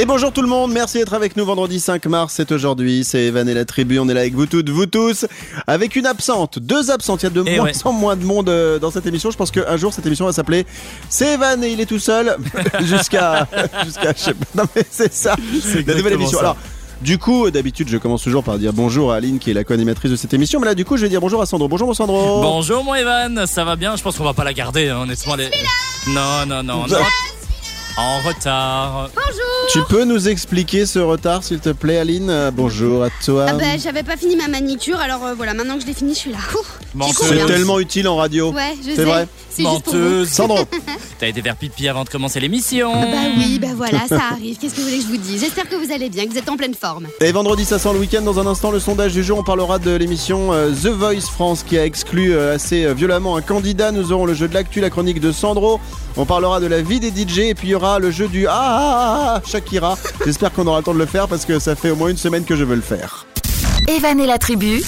[0.00, 3.24] Et bonjour tout le monde, merci d'être avec nous vendredi 5 mars, c'est aujourd'hui, c'est
[3.24, 5.26] Evan et la tribu, on est là avec vous toutes, vous tous,
[5.66, 7.72] avec une absente, deux absentes, il y a de Eh moins ouais.
[7.84, 10.32] en moins de monde euh, dans cette émission, je pense qu'un jour cette émission va
[10.32, 10.66] s'appeler
[11.08, 12.36] C'est Evan et il est tout seul,
[12.82, 13.48] jusqu'à,
[13.84, 15.34] jusqu'à, je sais pas, non mais c'est ça,
[15.84, 16.38] la nouvelle émission.
[16.38, 16.44] ça.
[16.44, 16.56] Alors,
[17.02, 20.12] du coup, d'habitude, je commence toujours par dire bonjour à Aline qui est la co-animatrice
[20.12, 21.66] de cette émission, mais là, du coup, je vais dire bonjour à Sandro.
[21.68, 22.40] Bonjour, mon Sandro.
[22.42, 23.94] Bonjour mon Evan, ça va bien?
[23.96, 25.34] Je pense qu'on va pas la garder, hein, honnêtement.
[25.36, 25.48] les-
[26.08, 26.96] Non, non, non, non.
[27.98, 29.10] En retard.
[29.72, 33.46] Tu peux nous expliquer ce retard, s'il te plaît, Aline Euh, Bonjour à toi.
[33.48, 36.14] Ah bah j'avais pas fini ma manicure alors euh, voilà maintenant que je l'ai fini
[36.14, 36.38] je suis là.
[37.12, 38.52] C'est tellement utile en radio.
[38.52, 39.04] Ouais je C'est sais.
[39.04, 39.26] vrai
[39.58, 39.64] C'est.
[39.64, 40.28] Menteuse.
[40.28, 40.60] Sandro.
[41.18, 42.92] T'as été faire pipi avant de commencer l'émission.
[42.92, 44.56] Bah oui bah voilà ça arrive.
[44.56, 45.40] Qu'est-ce que vous voulez que je vous dise?
[45.40, 47.08] J'espère que vous allez bien, que vous êtes en pleine forme.
[47.20, 48.22] Et vendredi, ça sent le week-end.
[48.22, 51.64] Dans un instant, le sondage du jour, on parlera de l'émission euh, The Voice France
[51.64, 53.90] qui a exclu euh, assez euh, violemment un candidat.
[53.90, 55.80] Nous aurons le jeu de l'actu, la chronique de Sandro.
[56.16, 58.46] On parlera de la vie des DJ et puis il y aura le jeu du
[58.46, 59.98] ah ah ah, ah Shakira.
[60.24, 62.16] J'espère qu'on aura le temps de le faire parce que ça fait au moins une
[62.16, 63.26] semaine que je veux le faire.
[63.88, 64.84] Evan et la tribu,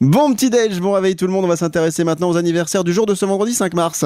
[0.00, 1.44] Bon petit déj, bon réveil tout le monde.
[1.44, 4.04] On va s'intéresser maintenant aux anniversaires du jour de ce vendredi 5 mars.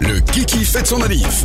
[0.00, 1.44] Le Kiki fête son manif.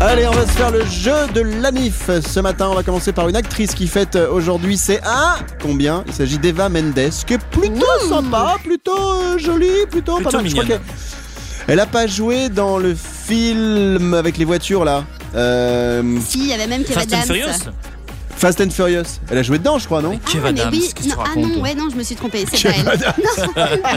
[0.00, 2.10] Allez, on va se faire le jeu de l'anif.
[2.20, 4.76] Ce matin, on va commencer par une actrice qui fête aujourd'hui.
[4.76, 6.04] C'est un combien?
[6.06, 10.48] Il s'agit d'Eva Mendes, qui est plutôt sympa, plutôt euh, jolie, plutôt, Plutôt pas mal.
[10.48, 10.76] Je crois
[11.66, 15.04] Elle a pas joué dans le film avec les voitures là.
[15.36, 17.72] Euh, Si il y avait même Kevin Fast and Adams.
[18.36, 19.04] Fast and Furious.
[19.30, 21.74] Elle a joué dedans, je crois, non Ah, mais Adams, oui, non, ah non, ouais,
[21.74, 23.14] non, je me suis trompée, c'est pas elle.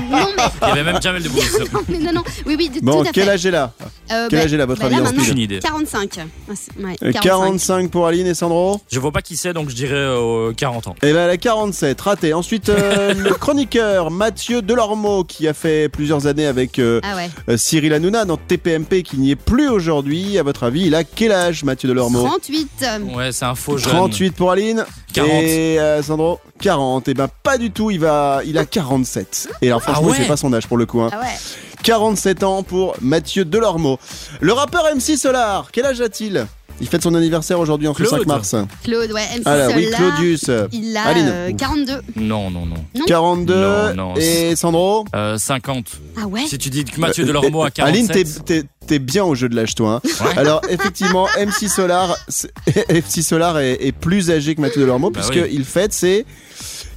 [0.09, 1.59] Non, non, mais, Il y avait même Jamel Debbouze.
[1.73, 3.29] non, mais non, non, oui, oui, Bon, tout à quel fait.
[3.31, 3.73] âge est là
[4.11, 5.59] Euh, quel bah- âge est là, votre bah avis, Aucune idée.
[5.59, 6.19] 45.
[6.19, 8.79] Ah, c'est- ouais, Euh, 45 pour Aline et Sandro.
[8.91, 10.95] Je vois pas qui c'est, donc je dirais euh, 40 ans.
[11.03, 12.33] Eh ben, elle a 47, raté.
[12.33, 17.57] Ensuite, euh, le chroniqueur Mathieu Delormeau, qui a fait plusieurs années avec euh, Ah ouais.
[17.57, 20.37] Cyril Hanouna dans TPMP, qui n'y est plus aujourd'hui.
[20.37, 22.69] À votre avis, il a quel âge, Mathieu Delormeau 38.
[22.83, 23.91] euh, Ouais, c'est un faux jeune.
[23.91, 24.85] 38 pour Aline.
[25.13, 25.29] 40.
[25.43, 27.07] Et euh, Sandro 40.
[27.07, 29.49] Et ben, pas du tout, il, va, il a 47.
[29.61, 31.01] Et alors, franchement, Ah ouais c'est pas son âge pour le coup.
[31.01, 31.09] hein.
[31.11, 31.27] Ah ouais.
[31.83, 33.97] 47 ans pour Mathieu Delormeau.
[34.41, 36.45] Le rappeur MC Solar, quel âge a-t-il?
[36.81, 38.19] Il fête son anniversaire aujourd'hui, en ce Claude.
[38.21, 38.55] 5 mars.
[38.83, 40.45] Claude, ouais, MC Alors, oui, Claudius.
[40.71, 41.29] Il a Aline.
[41.29, 42.01] euh, 42.
[42.15, 43.05] Non, non, non.
[43.05, 43.53] 42.
[43.55, 45.85] Non, non, et Sandro Euh, 50.
[46.21, 48.11] Ah ouais Si tu dis que Mathieu Delormeau a 47.
[48.15, 50.01] Aline, t'es- t'es t'es bien au jeu de l'âge, toi.
[50.03, 50.25] hein.
[50.25, 50.31] Ouais.
[50.37, 52.15] Alors, effectivement, MC Solar,
[52.89, 56.25] MC Solar est, est plus âgé que Mathieu Delormeau, Bah puisqu'il fête ses.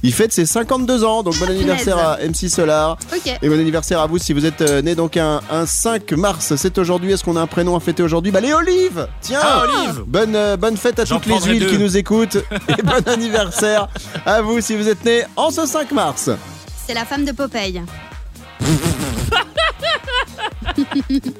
[0.05, 2.97] Il fête ses 52 ans, donc bon anniversaire à MC Solar.
[3.41, 6.53] Et bon anniversaire à vous si vous êtes euh, né donc un, un 5 mars.
[6.57, 7.13] C'est aujourd'hui.
[7.13, 8.29] Est-ce qu'on a un prénom à fêter aujourd'hui?
[8.31, 11.69] Bah les olives Tiens Ah, Olive Bonne, euh, bonne fête à toutes les huiles deux.
[11.69, 12.35] qui nous écoutent.
[12.67, 13.87] Et bon anniversaire
[14.25, 16.29] à vous si vous êtes né en ce 5 mars.
[16.85, 17.81] C'est la femme de Popeye.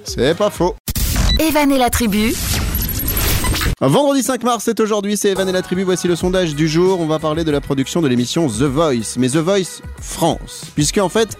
[0.06, 0.76] C'est pas faux.
[1.40, 2.34] Evan et la tribu,
[3.86, 5.84] Vendredi 5 mars, c'est aujourd'hui, c'est Evan et la tribu.
[5.84, 7.02] Voici le sondage du jour.
[7.02, 10.64] On va parler de la production de l'émission The Voice, mais The Voice France.
[10.74, 11.38] Puisque en fait,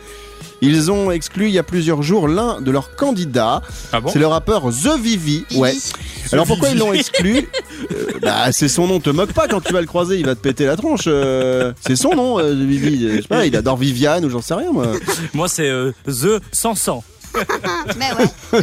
[0.62, 3.62] ils ont exclu il y a plusieurs jours l'un de leurs candidats.
[3.94, 4.10] Ah bon?
[4.12, 5.46] C'est le rappeur The Vivi.
[5.56, 5.74] Ouais.
[6.34, 7.48] Alors pourquoi ils l'ont exclu?
[7.92, 10.36] Euh, Bah c'est son nom, te moque pas quand tu vas le croiser, il va
[10.36, 11.04] te péter la tronche.
[11.08, 13.10] euh, c'est son nom, euh, The Vivi.
[13.10, 14.88] Je sais pas, il adore Viviane ou j'en sais rien moi.
[15.34, 17.04] Moi, c'est euh, The 100
[17.98, 18.62] Mais ouais.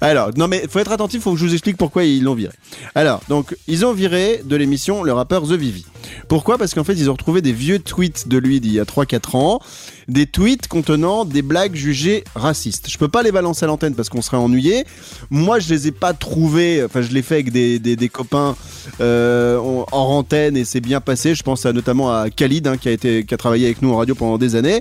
[0.00, 2.52] Alors, non mais faut être attentif, faut que je vous explique pourquoi ils l'ont viré.
[2.94, 5.84] Alors, donc, ils ont viré de l'émission le rappeur The Vivi.
[6.28, 6.58] Pourquoi?
[6.58, 9.36] Parce qu'en fait, ils ont retrouvé des vieux tweets de lui d'il y a 3-4
[9.36, 9.60] ans,
[10.08, 12.88] des tweets contenant des blagues jugées racistes.
[12.90, 14.84] Je peux pas les balancer à l'antenne parce qu'on serait ennuyé.
[15.30, 18.56] Moi, je les ai pas trouvés, enfin, je l'ai fait avec des, des, copains
[19.00, 21.34] euh, en antenne et c'est bien passé.
[21.34, 23.92] Je pense à, notamment à Khalid, hein, qui, a été, qui a travaillé avec nous
[23.92, 24.80] en radio pendant des années.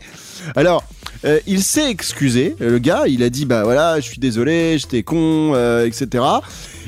[0.55, 0.83] Alors,
[1.25, 5.03] euh, il s'est excusé, le gars, il a dit bah voilà, je suis désolé, j'étais
[5.03, 6.23] con, euh, etc.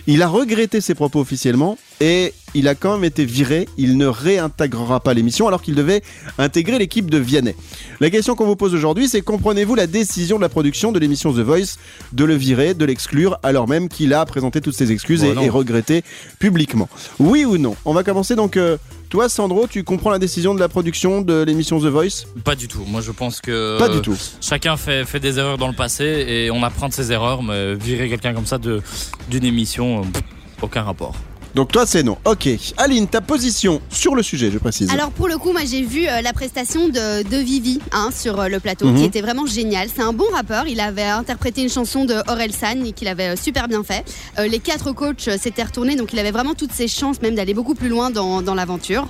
[0.06, 3.68] Il a regretté ses propos officiellement et il a quand même été viré.
[3.78, 6.02] Il ne réintégrera pas l'émission alors qu'il devait
[6.38, 7.56] intégrer l'équipe de Vianney.
[8.00, 11.32] La question qu'on vous pose aujourd'hui, c'est comprenez-vous la décision de la production de l'émission
[11.34, 11.78] The Voice
[12.14, 15.50] de le virer, de l'exclure, alors même qu'il a présenté toutes ses excuses Bon, et,
[15.50, 16.04] regretté
[16.40, 16.90] publiquement?
[17.20, 17.76] Oui ou non?
[17.86, 18.58] On va commencer donc.
[18.58, 18.78] euh,
[19.10, 22.26] toi, Sandro, tu comprends la décision de la production de l'émission The Voice?
[22.44, 22.84] Pas du tout.
[22.86, 23.80] Moi, je pense que.
[23.80, 24.18] Pas du tout.
[24.42, 27.76] Chacun fait, fait des erreurs dans le passé et on apprend de ses erreurs, mais
[27.76, 30.20] virer quelqu'un comme ça d'une émission, euh,
[30.62, 31.16] aucun rapport.
[31.58, 32.20] Donc toi, c'est non.
[32.24, 32.48] Ok.
[32.78, 34.92] Aline, ta position sur le sujet, je précise.
[34.92, 38.40] Alors pour le coup, moi j'ai vu euh, la prestation de, de Vivi hein, sur
[38.40, 38.98] euh, le plateau, Mhm.
[39.00, 39.88] qui était vraiment génial.
[39.94, 40.68] C'est un bon rappeur.
[40.68, 44.06] Il avait interprété une chanson de Aurel San et qu'il avait euh, super bien fait.
[44.48, 47.74] Les quatre coachs s'étaient retournés, donc il avait vraiment toutes ses chances même d'aller beaucoup
[47.74, 49.08] plus loin dans, dans l'aventure.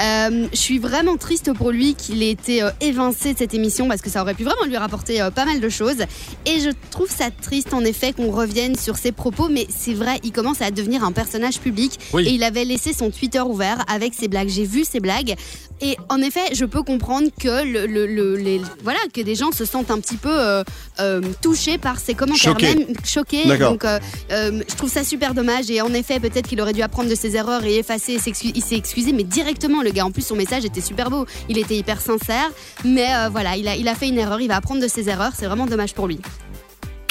[0.00, 3.88] Euh, je suis vraiment triste pour lui qu'il ait été euh, évincé de cette émission
[3.88, 6.02] parce que ça aurait pu vraiment lui rapporter euh, pas mal de choses.
[6.46, 10.20] Et je trouve ça triste en effet qu'on revienne sur ses propos, mais c'est vrai,
[10.22, 12.26] il commence à devenir un personnage public Oui.
[12.28, 14.48] et il avait laissé son Twitter ouvert avec ses blagues.
[14.48, 15.34] J'ai vu ses blagues
[15.80, 19.52] et en effet, je peux comprendre que le, le- le- les, voilà que des gens
[19.52, 20.64] se sentent un petit peu euh,
[21.00, 22.74] euh, touchés par ses commentaires, Choqués.
[22.74, 23.46] même choqués.
[23.46, 23.72] D'accord.
[23.72, 23.98] Donc, euh,
[24.32, 25.70] euh, je trouve ça super dommage.
[25.70, 28.14] Et en effet, peut-être qu'il aurait dû apprendre de ses erreurs et effacer.
[28.14, 30.04] et Il s'est excusé, mais directement, le gars.
[30.04, 31.26] En plus, son message était super beau.
[31.48, 32.50] Il était hyper sincère.
[32.84, 34.40] Mais euh, voilà, il a, il a fait une erreur.
[34.40, 35.32] Il va apprendre de ses erreurs.
[35.38, 36.18] C'est vraiment dommage pour lui.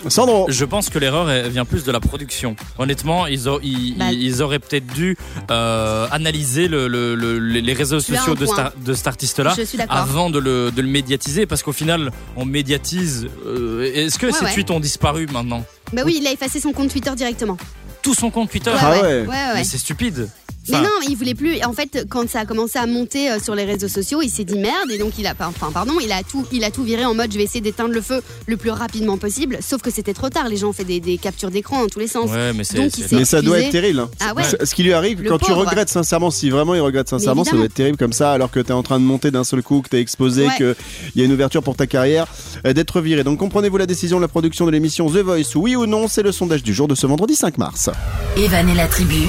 [0.07, 0.45] Sandro.
[0.49, 2.55] Je pense que l'erreur vient plus de la production.
[2.77, 4.11] Honnêtement, ils, ont- ils, Bah.
[4.11, 5.17] ils auraient peut-être dû
[5.51, 9.55] euh, analyser le- le- le- les réseaux sociaux de, star- de cet artiste-là
[9.89, 13.27] avant de le, de le médiatiser, parce qu'au final, on médiatise.
[13.45, 14.53] euh, Est-ce que Ouais, ces ouais.
[14.53, 15.65] tweets ont disparu maintenant?
[15.93, 17.57] Bah oui, il a effacé son compte Twitter directement.
[18.01, 18.71] Tout son compte Twitter?
[18.79, 19.01] Ah ouais.
[19.01, 19.53] ouais, ouais.
[19.55, 20.29] Mais c'est stupide.
[20.69, 21.61] Mais non, il voulait plus.
[21.63, 24.43] En fait, quand ça a commencé à monter euh, sur les réseaux sociaux, il s'est
[24.43, 27.05] dit merde et donc il a, enfin pardon, il a tout, il a tout viré
[27.05, 29.57] en mode je vais essayer d'éteindre le feu le plus rapidement possible.
[29.61, 30.47] Sauf que c'était trop tard.
[30.49, 32.29] Les gens ont fait des, des captures d'écran dans tous les sens.
[32.29, 32.77] Ouais, mais c'est.
[32.77, 33.99] Donc, il Mais ça doit être terrible.
[34.01, 34.09] hein.
[34.19, 34.43] Ah ouais.
[34.43, 37.55] Ce- qui lui arrive, Le quand tu regrettes sincèrement, si vraiment il regrette sincèrement, ça
[37.55, 39.63] doit être terrible comme ça, alors que tu es en train de monter d'un seul
[39.63, 40.53] coup, que tu es exposé, Ouais.
[40.57, 40.75] qu'il
[41.15, 42.27] y a une ouverture pour ta carrière,
[42.65, 43.23] euh, d'être viré.
[43.23, 46.21] Donc comprenez-vous la décision de la production de l'émission The Voice Oui ou non C'est
[46.23, 47.89] le sondage du jour de ce vendredi 5 mars.
[48.35, 49.21] Evan et la tribu,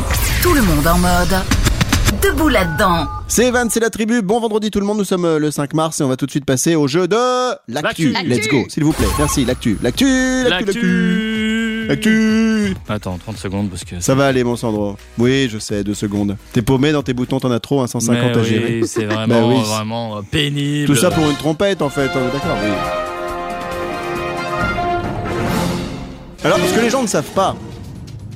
[0.43, 1.28] tout le monde en mode.
[2.23, 3.07] Debout là-dedans.
[3.27, 4.23] C'est Evan, c'est la tribu.
[4.23, 6.25] Bon vendredi tout le monde, nous sommes euh, le 5 mars et on va tout
[6.25, 7.17] de suite passer au jeu de
[7.69, 8.13] l'actu.
[8.13, 8.29] L'actu.
[8.29, 9.07] Let's go, s'il vous plaît.
[9.19, 9.77] Merci, l'actu.
[9.83, 11.87] L'actu, l'actu, l'actu.
[11.89, 12.75] L'actu.
[12.89, 14.01] Attends, 30 secondes parce que.
[14.01, 14.97] Ça va aller, mon Sandro.
[15.19, 16.37] Oui, je sais, deux secondes.
[16.55, 18.81] T'es paumé dans tes boutons, t'en as trop, un 150 Mais à gérer.
[18.87, 19.61] c'est vraiment, Bah oui.
[19.67, 20.87] vraiment euh, pénible.
[20.87, 22.07] Tout ça pour une trompette, en fait.
[22.07, 22.71] hein, D'accord, oui.
[26.45, 27.55] Alors, ce que les gens ne savent pas,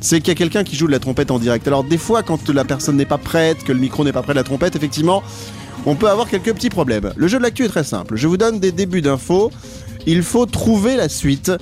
[0.02, 1.66] c'est qu'il y a quelqu'un qui joue de la trompette en direct.
[1.66, 4.34] Alors, des fois, quand la personne n'est pas prête, que le micro n'est pas prêt
[4.34, 5.22] de la trompette, effectivement,
[5.86, 7.12] on peut avoir quelques petits problèmes.
[7.16, 8.16] Le jeu de l'actu est très simple.
[8.16, 9.50] Je vous donne des débuts d'infos.
[10.06, 11.52] Il faut trouver la suite.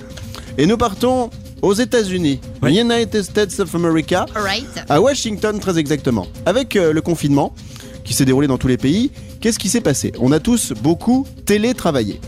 [0.57, 1.29] Et nous partons
[1.61, 2.79] aux États-Unis, Oui.
[2.79, 4.25] United States of America,
[4.89, 6.27] à Washington très exactement.
[6.47, 7.53] Avec euh, le confinement
[8.03, 10.11] qui s'est déroulé dans tous les pays, qu'est-ce qui s'est passé?
[10.19, 12.19] On a tous beaucoup télétravaillé.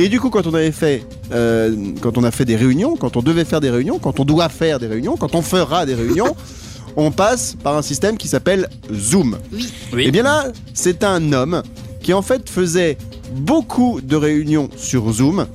[0.00, 3.18] Et du coup, quand on avait fait, euh, quand on a fait des réunions, quand
[3.18, 5.94] on devait faire des réunions, quand on doit faire des réunions, quand on fera des
[5.94, 6.34] réunions,
[6.96, 9.36] on passe par un système qui s'appelle Zoom.
[9.52, 10.06] Oui.
[10.06, 11.62] Et bien là, c'est un homme
[12.02, 12.96] qui en fait faisait
[13.34, 15.46] beaucoup de réunions sur Zoom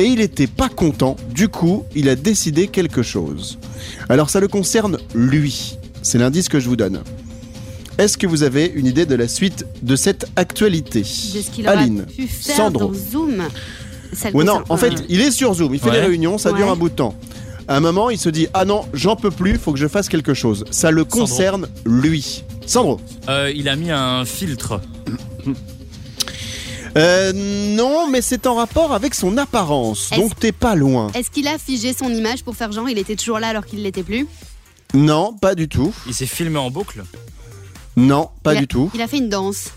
[0.00, 1.14] et il n'était pas content.
[1.32, 3.56] Du coup, il a décidé quelque chose.
[4.08, 5.78] Alors ça le concerne lui.
[6.02, 7.02] C'est l'indice que je vous donne.
[7.98, 11.02] Est-ce que vous avez une idée de la suite de cette actualité?
[11.02, 12.86] De ce qu'il aurait Aline, pu faire Sandro.
[12.88, 13.44] dans Zoom?
[14.12, 15.92] Ça Ouais, non, en fait, il est sur Zoom, il fait Ouais.
[16.00, 17.14] des réunions, ça dure un bout de temps.
[17.68, 20.08] À un moment, il se dit Ah non, j'en peux plus, faut que je fasse
[20.08, 20.64] quelque chose.
[20.70, 21.20] Ça le Sandro.
[21.20, 22.44] concerne lui.
[22.66, 24.80] Sandro Euh, il a mis un filtre.
[26.96, 31.10] Euh, non, mais c'est en rapport avec son apparence, Est-ce- donc t'es pas loin.
[31.14, 33.82] Est-ce qu'il a figé son image pour faire genre il était toujours là alors qu'il
[33.82, 34.26] l'était plus?
[34.92, 35.94] Non, pas du tout.
[36.06, 37.02] Il s'est filmé en boucle?
[37.96, 38.90] Non, pas il a, du tout.
[38.94, 39.68] Il a fait une danse.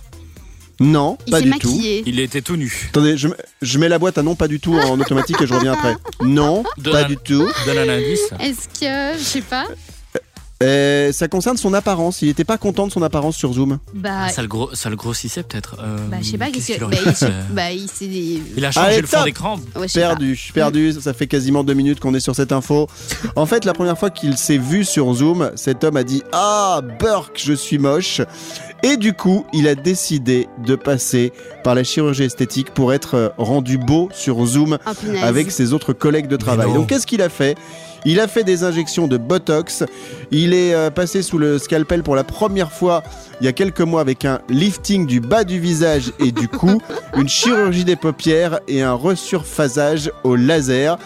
[0.80, 1.82] Non, Il pas du tout.
[2.06, 2.88] Il était tout nu.
[2.90, 3.28] Attendez, je,
[3.62, 5.96] je mets la boîte à non, pas du tout en automatique et je reviens après.
[6.22, 7.48] Non, De pas la- du tout.
[7.66, 8.30] Donne un indice.
[8.40, 9.66] Est-ce que je sais pas
[10.64, 12.22] Euh, ça concerne son apparence.
[12.22, 13.80] Il était pas content de son apparence sur Zoom.
[13.94, 15.78] Bah, Ça le, gros, ça le grossissait peut-être.
[15.82, 18.88] Euh, bah je sais pas qu'est-ce bah, fait, il, bah, il s'est Il a changé
[18.88, 19.60] Allez, le fond d'écran.
[19.76, 19.94] ouais, pas.
[19.94, 20.94] Perdu, perdu.
[20.94, 22.88] Ça fait quasiment deux minutes qu'on est sur cette info.
[23.36, 26.82] En fait, la première fois qu'il s'est vu sur Zoom, cet homme a dit Ah,
[27.00, 28.22] Burke, je suis moche.
[28.84, 31.34] Et du coup, il a décidé de passer
[31.64, 34.92] par la chirurgie esthétique pour être euh, rendu beau sur Zoom Oh,
[35.24, 36.72] avec ses autres collègues de travail.
[36.74, 37.58] Donc qu'est-ce qu'il a fait?
[38.06, 39.84] Il a fait des injections de Botox.
[40.32, 43.04] Il est euh, passé sous le scalpel pour la première fois
[43.42, 46.82] il y a quelques mois avec un lifting du bas du visage et du cou,
[47.18, 50.98] une chirurgie des paupières et un resurphasage au laser.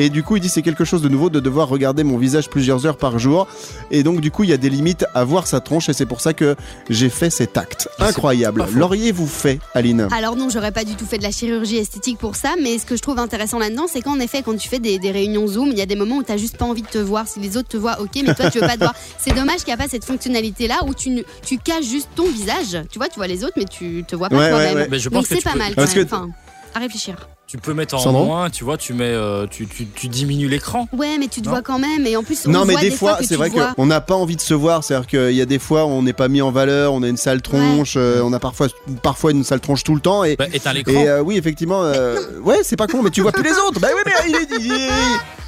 [0.00, 2.48] Et du coup, il dit c'est quelque chose de nouveau de devoir regarder mon visage
[2.48, 3.48] plusieurs heures par jour.
[3.90, 6.06] Et donc du coup, il y a des limites à voir sa tronche et c'est
[6.06, 6.54] pour ça que
[6.88, 7.88] j'ai fait cet acte.
[7.98, 8.64] Incroyable.
[8.72, 10.06] L'auriez-vous fait, Aline?
[10.12, 12.86] Alors non, j'aurais pas du tout fait de la chirurgie esthétique pour ça, mais ce
[12.86, 15.68] que je trouve intéressant là-dedans, c'est qu'en effet, quand tu fais des, des réunions Zoom,
[15.72, 17.26] il y a des moments où t'as juste pas envie de te voir.
[17.26, 18.94] Si les autres te voient, ok, mais toi tu veux pas te voir.
[19.18, 22.28] C'est dommage qu'il n'y a pas cette fonctionnalité-là où tu, ne- tu caches juste ton
[22.30, 22.78] visage.
[22.90, 24.90] Tu vois, tu vois les autres, mais tu te vois pas Ouais, toi-même.
[24.92, 24.98] ouais.
[24.98, 25.68] Je pense c'est tu pas peux- mal.
[25.74, 26.06] Quand Parce même.
[26.06, 26.28] que- Enfin,
[26.74, 27.16] à réfléchir.
[27.48, 30.48] Tu peux mettre en Sandro moins, tu vois, tu mets, euh, tu, tu, tu diminues
[30.48, 30.86] l'écran.
[30.92, 31.52] Ouais, mais tu te Non.
[31.52, 32.06] vois quand même.
[32.06, 34.36] Et en plus, on Non, mais voit des fois, c'est vrai qu'on n'a pas envie
[34.36, 34.84] de se voir.
[34.84, 37.08] C'est-à-dire qu'il y a des fois où on n'est pas mis en valeur, on a
[37.08, 38.66] une sale tronche, euh, on a parfois,
[39.02, 40.24] parfois une sale tronche tout le temps.
[40.24, 40.92] Et, Bah, éteins l'écran.
[40.92, 43.80] et euh, oui, effectivement, euh, ouais, c'est pas con, mais tu vois plus les autres.
[43.80, 44.88] Bah oui, mais il est, il est,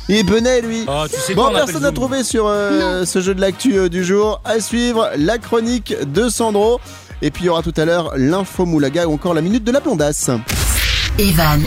[0.09, 0.87] il est benet, lui.
[0.89, 4.05] Oh, tu sais Bon, personne n'a trouvé sur euh, ce jeu de l'actu euh, du
[4.07, 4.41] jour.
[4.47, 6.81] À suivre, la chronique de Sandro.
[7.21, 9.73] Et puis il y aura tout à l'heure l'info Moulaga ou encore la minute de
[9.73, 10.31] la blondasse.
[11.19, 11.63] Evan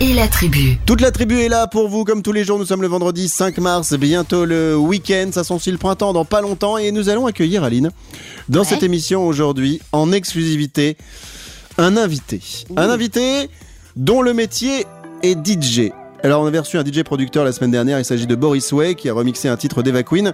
[0.00, 0.78] et la tribu.
[0.86, 2.58] Toute la tribu est là pour vous comme tous les jours.
[2.58, 5.30] Nous sommes le vendredi 5 mars, bientôt le week-end.
[5.32, 7.90] Ça sent le printemps dans pas longtemps et nous allons accueillir Aline
[8.48, 10.96] dans cette émission aujourd'hui en exclusivité
[11.76, 12.40] un invité.
[12.76, 13.48] Un invité
[13.96, 14.86] dont le métier
[15.22, 15.90] est DJ.
[16.24, 18.96] Alors on avait reçu un DJ producteur la semaine dernière, il s'agit de Boris Way
[18.96, 20.32] qui a remixé un titre d'Eva Queen.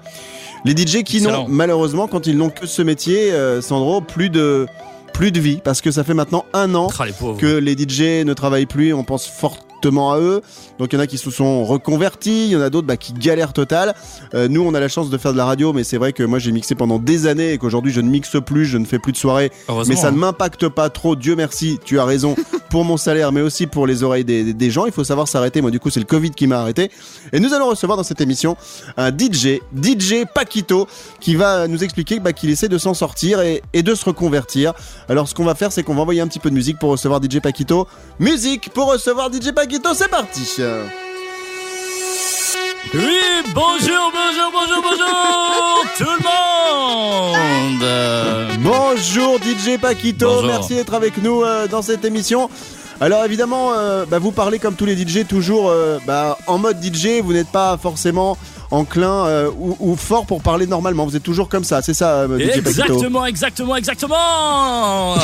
[0.65, 4.67] Les DJ qui n'ont malheureusement quand ils n'ont que ce métier, euh, Sandro, plus de
[5.15, 8.27] plus de vie parce que ça fait maintenant un an Ah, les que les DJ
[8.27, 9.27] ne travaillent plus, on pense
[10.13, 10.41] à eux.
[10.79, 12.97] Donc il y en a qui se sont reconvertis, il y en a d'autres bah,
[12.97, 13.95] qui galèrent total.
[14.35, 16.23] Euh, nous, on a la chance de faire de la radio, mais c'est vrai que
[16.23, 18.99] moi j'ai mixé pendant des années et qu'aujourd'hui je ne mixe plus, je ne fais
[18.99, 19.25] plus de.
[19.69, 20.13] Heureusement, Mais ça hein.
[20.13, 22.35] ne m'impacte pas trop, Dieu merci, tu as raison,
[22.71, 24.87] pour mon salaire, mais aussi pour les oreilles des, des gens.
[24.87, 25.61] Il faut savoir s'arrêter.
[25.61, 26.91] Moi, du coup, c'est le Covid qui m'a arrêté.
[27.33, 28.57] Et nous allons recevoir dans cette émission
[28.97, 30.89] un DJ, DJ Paquito,
[31.21, 34.73] qui va nous expliquer bah, qu'il essaie de s'en sortir et, et de se reconvertir.
[35.09, 36.91] Alors, ce qu'on va faire, c'est qu'on va envoyer un petit peu de musique pour
[36.91, 37.87] recevoir DJ Paquito.
[38.19, 40.43] Musique pour recevoir DJ Paquito, c'est parti!
[42.95, 43.19] Oui,
[43.55, 46.23] bonjour, bonjour, bonjour, bonjour, tout le
[47.73, 47.85] monde.
[48.61, 50.47] Bonjour DJ Paquito, Bonjour.
[50.47, 52.49] merci d'être avec nous euh, dans cette émission.
[53.01, 56.81] Alors évidemment, euh, bah, vous parlez comme tous les DJ toujours euh, bah, en mode
[56.83, 58.39] DJ, vous n'êtes pas forcément
[58.71, 62.21] enclin euh, ou, ou fort pour parler normalement, vous êtes toujours comme ça, c'est ça
[62.21, 65.17] euh, DJ Paquito Exactement, exactement, exactement.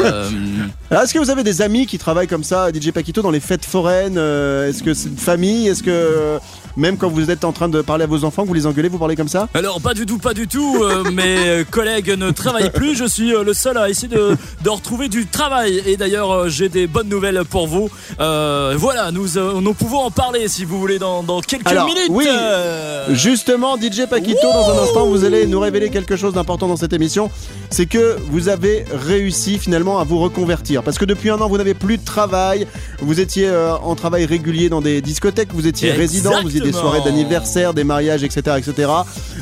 [0.00, 0.30] Euh,
[0.90, 3.64] est-ce que vous avez des amis qui travaillent comme ça, DJ Paquito, dans les fêtes
[3.64, 6.38] foraines euh, Est-ce que c'est une famille Est-ce que euh,
[6.76, 8.98] même quand vous êtes en train de parler à vos enfants, vous les engueulez, vous
[8.98, 9.48] parlez comme ça?
[9.52, 10.82] Alors pas du tout, pas du tout.
[10.82, 12.94] euh, mes collègues ne travaillent plus.
[12.96, 15.82] Je suis le seul à essayer de, de retrouver du travail.
[15.86, 17.90] Et d'ailleurs, j'ai des bonnes nouvelles pour vous.
[18.20, 19.26] Euh, voilà, nous,
[19.60, 22.08] nous pouvons en parler si vous voulez dans, dans quelques Alors, minutes.
[22.10, 22.26] oui.
[22.28, 26.76] Euh, Justement, DJ Paquito, dans un instant, vous allez nous révéler quelque chose d'important dans
[26.76, 27.30] cette émission.
[27.70, 30.77] C'est que vous avez réussi finalement à vous reconvertir.
[30.82, 32.66] Parce que depuis un an, vous n'avez plus de travail.
[33.00, 36.72] Vous étiez euh, en travail régulier dans des discothèques, vous étiez résident, vous faisiez des
[36.72, 38.56] soirées d'anniversaire, des mariages, etc.
[38.58, 38.90] etc.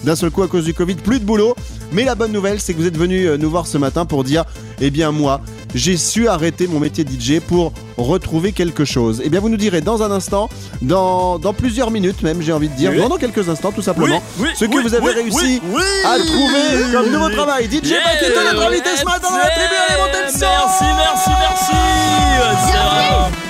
[0.04, 1.54] D'un seul coup, à cause du Covid, plus de boulot.
[1.92, 4.24] Mais la bonne nouvelle, c'est que vous êtes venu euh, nous voir ce matin pour
[4.24, 4.44] dire,
[4.80, 5.40] eh bien moi,
[5.74, 9.22] j'ai su arrêter mon métier de DJ pour retrouver quelque chose.
[9.24, 10.48] Eh bien, vous nous direz dans un instant,
[10.82, 12.98] dans, dans plusieurs minutes même, j'ai envie de dire, Oui.
[12.98, 15.72] non, dans quelques instants tout simplement, oui, ce que oui, vous avez oui, réussi oui,
[15.74, 15.82] oui.
[16.04, 17.66] à trouver comme nouveau travail.
[17.66, 20.84] DJ Yeah, Paquito, notre invité ce matin dans la tribu, allez monter le son Merci,
[20.98, 21.72] merci, merci.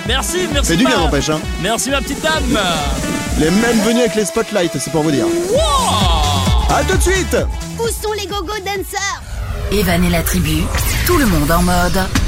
[0.08, 0.68] Merci, merci.
[0.68, 1.28] C'est du bien, n'empêche.
[1.30, 1.40] Hein.
[1.62, 2.58] Merci ma petite dame.
[3.38, 5.26] Les mêmes venus avec les spotlights, c'est pour vous dire.
[5.26, 6.74] Wow.
[6.74, 7.36] À tout de suite
[7.78, 9.22] Où sont les gogo dancers
[9.72, 10.62] Evan la tribu.
[11.06, 12.25] Tout le monde en mode.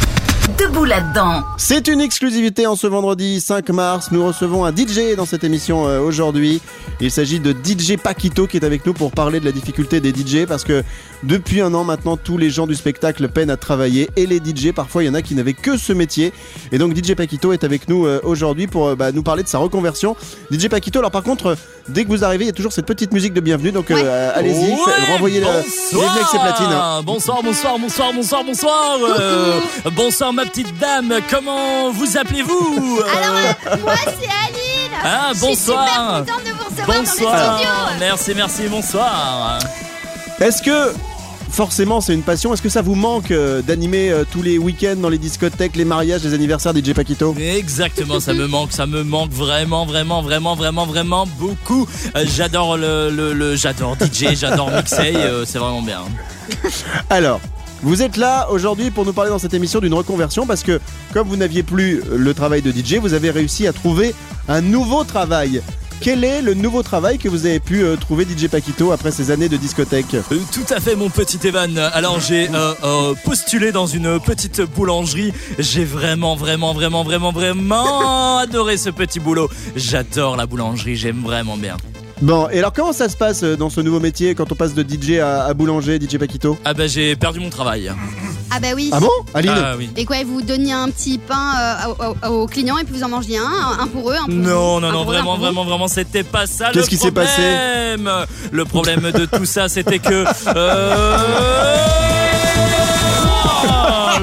[0.57, 1.43] Debout là-dedans.
[1.59, 4.09] C'est une exclusivité en ce vendredi 5 mars.
[4.13, 6.63] Nous recevons un DJ dans cette émission euh, aujourd'hui.
[7.01, 10.11] Il s'agit de DJ Paquito qui est avec nous pour parler de la difficulté des
[10.11, 10.85] DJ parce que
[11.23, 14.73] depuis un an maintenant, tous les gens du spectacle peinent à travailler et les DJ,
[14.73, 16.33] parfois il y en a qui n'avaient que ce métier.
[16.73, 19.49] Et donc DJ Paquito est avec nous euh, aujourd'hui pour euh, bah, nous parler de
[19.49, 20.17] sa reconversion.
[20.51, 21.57] DJ Paquito, alors par contre,
[21.89, 23.73] dès que vous arrivez, il y a toujours cette petite musique de bienvenue.
[23.73, 25.47] Donc euh, allez-y, Ouais, renvoyez le.
[25.47, 25.65] bonsoir.
[25.93, 26.67] Bienvenue avec ses platines.
[26.73, 27.03] hein.
[27.05, 28.99] Bonsoir, bonsoir, bonsoir, bonsoir, bonsoir.
[29.21, 29.61] Euh,
[29.97, 31.15] bonsoir ma petite dame.
[31.31, 35.87] Comment vous appelez-vous Euh, Alors, euh, moi, c'est Aline Ah, Je suis bonsoir.
[35.87, 37.59] super contente de vous recevoir dans Bonsoir.
[37.59, 39.59] les studios Merci, merci, bonsoir.
[40.41, 40.93] Est-ce que
[41.51, 44.95] forcément c'est une passion Est-ce que ça vous manque euh, d'animer euh, tous les week-ends
[44.97, 47.35] dans les discothèques, les mariages, les anniversaires DJ Paquito?
[47.41, 51.89] Exactement, ça me manque, ça me manque vraiment, vraiment, vraiment, vraiment, vraiment beaucoup.
[52.15, 56.03] Euh, j'adore le, le, le- j'adore DJ, j'adore mixer, euh, c'est vraiment bien.
[57.11, 57.41] Alors,
[57.83, 60.81] vous êtes là aujourd'hui pour nous parler dans cette émission d'une reconversion parce que
[61.13, 64.15] comme vous n'aviez plus le travail de DJ, vous avez réussi à trouver
[64.49, 65.63] un nouveau travail.
[66.01, 69.33] Quel est le nouveau travail que vous avez pu euh, trouver DJ Paquito après ces
[69.33, 70.15] années de discothèque?
[70.15, 71.77] Euh, Tout à fait, mon petit Evan.
[71.77, 75.33] Alors, j'ai euh, postulé dans une petite boulangerie.
[75.59, 79.51] J'ai vraiment, vraiment, vraiment, vraiment, vraiment adoré ce petit boulot.
[79.75, 81.77] J'adore la boulangerie, j'aime vraiment bien.
[82.21, 84.75] Bon, et alors comment ça se passe euh, dans ce nouveau métier quand on passe
[84.75, 87.93] de DJ à, à boulanger, DJ Paquito Ah bah j'ai perdu mon travail.
[88.51, 89.89] Ah bah oui Ah bon Aline Ah oui.
[89.97, 91.85] Et quoi, vous donniez un petit pain
[92.25, 94.75] euh, aux, clients et puis vous en mangiez un, un pour eux, un pour Non,
[94.75, 97.43] vous, non, non, eux, vraiment, vraiment, vraiment, c'était pas ça Qu'est-ce le qui s'est passé
[97.95, 98.11] problème.
[98.51, 100.25] Le problème de tout ça, c'était que.
[100.57, 102.18] euh,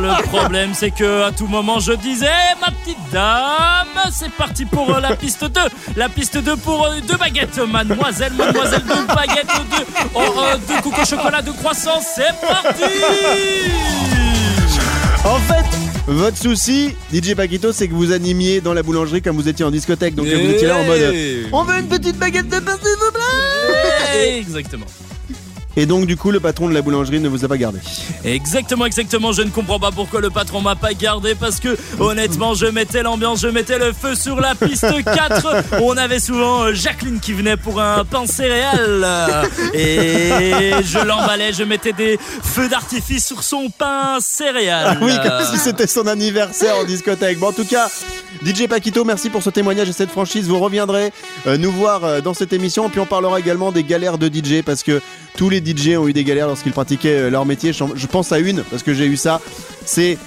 [0.06, 2.30] Le problème, c'est que à tout moment, je disais,
[2.62, 5.62] ma petite dame, c'est parti pour euh, la piste 2.
[5.96, 10.82] La piste 2 pour euh, deux baguettes, mademoiselle, mademoiselle, deux baguettes, deux, oh, euh, deux
[10.84, 12.84] coco chocolat, deux croissants, c'est parti
[15.24, 15.66] En fait,
[16.08, 19.72] votre souci, DJ Paquito, c'est que vous animiez dans la boulangerie comme vous étiez en
[19.72, 20.14] discothèque.
[20.14, 22.96] Donc vous étiez là en mode euh, On veut une petite baguette de pain, s'il
[23.00, 24.86] vous plaît Exactement.
[25.78, 27.80] Et donc, du coup, le patron de la boulangerie ne vous a pas gardé.
[28.24, 29.32] Exactement, exactement.
[29.32, 33.04] Je ne comprends pas pourquoi le patron m'a pas gardé parce que honnêtement, je mettais
[33.04, 35.82] l'ambiance, je mettais le feu sur la piste 4.
[35.82, 39.06] On avait souvent euh, Jacqueline qui venait pour un pain céréal
[39.74, 44.88] et je l'emballais, je mettais des feux d'artifice sur son pain céréal.
[44.92, 47.40] Ah oui, comme si c'était son anniversaire en discothèque.
[47.40, 47.90] Bon, en tout cas,
[48.46, 50.48] DJ Paquito, merci pour ce témoignage et cette franchise.
[50.48, 51.12] Vous reviendrez
[51.48, 52.90] euh, nous voir euh, dans cette émission.
[52.90, 55.02] Puis on parlera également des galères de DJ parce que
[55.38, 57.74] tous les DJ ont eu des galères lorsqu'ils pratiquaient euh, leur métier.
[57.74, 59.42] Je pense à une parce que j'ai eu ça.
[59.86, 60.18] C'est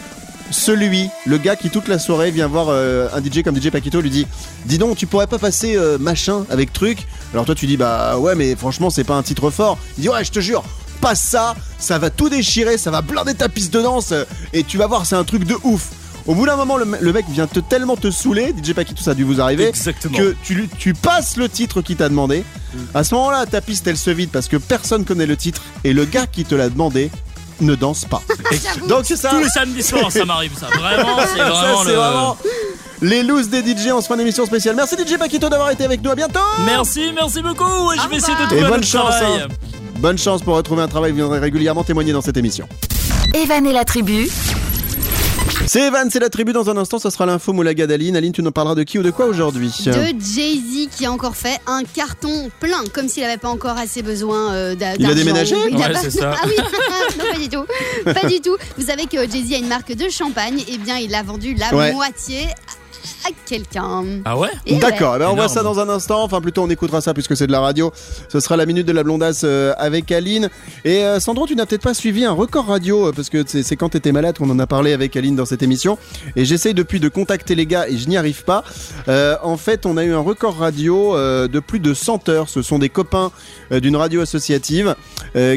[0.51, 4.01] celui, le gars qui toute la soirée vient voir euh, un DJ comme DJ Paquito,
[4.01, 4.27] lui dit
[4.65, 7.07] Dis donc, tu pourrais pas passer euh, machin avec truc?
[7.33, 9.79] Alors toi, tu dis Bah ouais, mais franchement, c'est pas un titre fort.
[9.97, 10.65] Il dit Ouais, je te jure,
[11.01, 14.15] passe ça, ça va tout déchirer, ça va blinder ta piste de danse
[14.53, 15.91] et tu vas voir, c'est un truc de ouf.
[16.29, 19.03] Au bout d'un moment, le, me- le mec vient te tellement te saouler, DJ Paquito,
[19.03, 20.17] ça a dû vous arriver, Exactement.
[20.17, 22.45] que tu, passes le titre qu'il t'a demandé.
[22.95, 25.93] À ce moment-là, ta piste, elle se vide parce que personne connaît le titre et
[25.95, 27.11] le gars qui te l'a demandé
[27.61, 28.23] ne danse pas.
[28.89, 29.31] Donc c'est ça.
[29.31, 30.67] Tous les samedis soirs, ça m'arrive ça.
[30.67, 31.93] Vraiment, c'est vraiment le.
[31.93, 32.37] vraiment
[33.01, 34.77] les looses des DJ en ce fin d'émission spéciale.
[34.77, 36.11] Merci DJ Paquito d'avoir été avec nous.
[36.11, 36.39] À bientôt.
[36.67, 37.93] Merci, merci beaucoup.
[37.93, 39.17] Et je vais essayer de Et trouver un bonne chance.
[39.17, 39.41] travail.
[39.43, 39.49] hein.
[39.99, 41.11] Bonne chance pour retrouver un travail.
[41.13, 42.69] Vous viendrez régulièrement témoigner dans cette émission.
[43.35, 44.29] Evan et la tribu,
[45.67, 46.53] C'est Evan, c'est la tribu.
[46.53, 48.17] Dans un instant, ça sera l'info Moulaga d'Aline.
[48.17, 51.37] Aline, tu nous parleras de qui ou de quoi aujourd'hui De Jay-Z qui a encore
[51.37, 55.09] fait un carton plein, comme s'il n'avait pas encore assez besoin euh, d'a- Il a
[55.09, 55.15] d'argent.
[55.25, 56.35] déménagé Il a Ouais, pas- ça.
[56.43, 56.53] Ah oui,
[57.19, 57.65] non pas du tout,
[58.21, 58.57] pas du tout.
[58.79, 61.75] Vous savez que Jay-Z a une marque de champagne, et bien il a vendu la
[61.75, 61.93] Ouais.
[61.93, 62.47] moitié
[63.27, 64.05] à quelqu'un.
[64.25, 64.49] Ah ouais
[64.81, 65.19] D'accord, ouais.
[65.19, 66.23] ben, on voit ça dans un instant.
[66.23, 67.93] Enfin, plutôt, on écoutera ça puisque c'est de la radio.
[68.29, 70.49] Ce sera la minute de la blondasse euh, avec Aline.
[70.85, 73.77] Et euh, Sandro, tu n'as peut-être pas suivi un record radio euh, parce que c'est
[73.77, 75.99] quand tu étais malade qu'on en a parlé avec Aline dans cette émission.
[76.37, 78.65] Et j'essaye depuis de contacter les gars et je n'y arrive pas.
[79.09, 82.49] Euh, en fait, on a eu un record radio de plus de 100 heures.
[82.49, 83.31] Ce sont des copains
[83.71, 84.95] d'une radio associative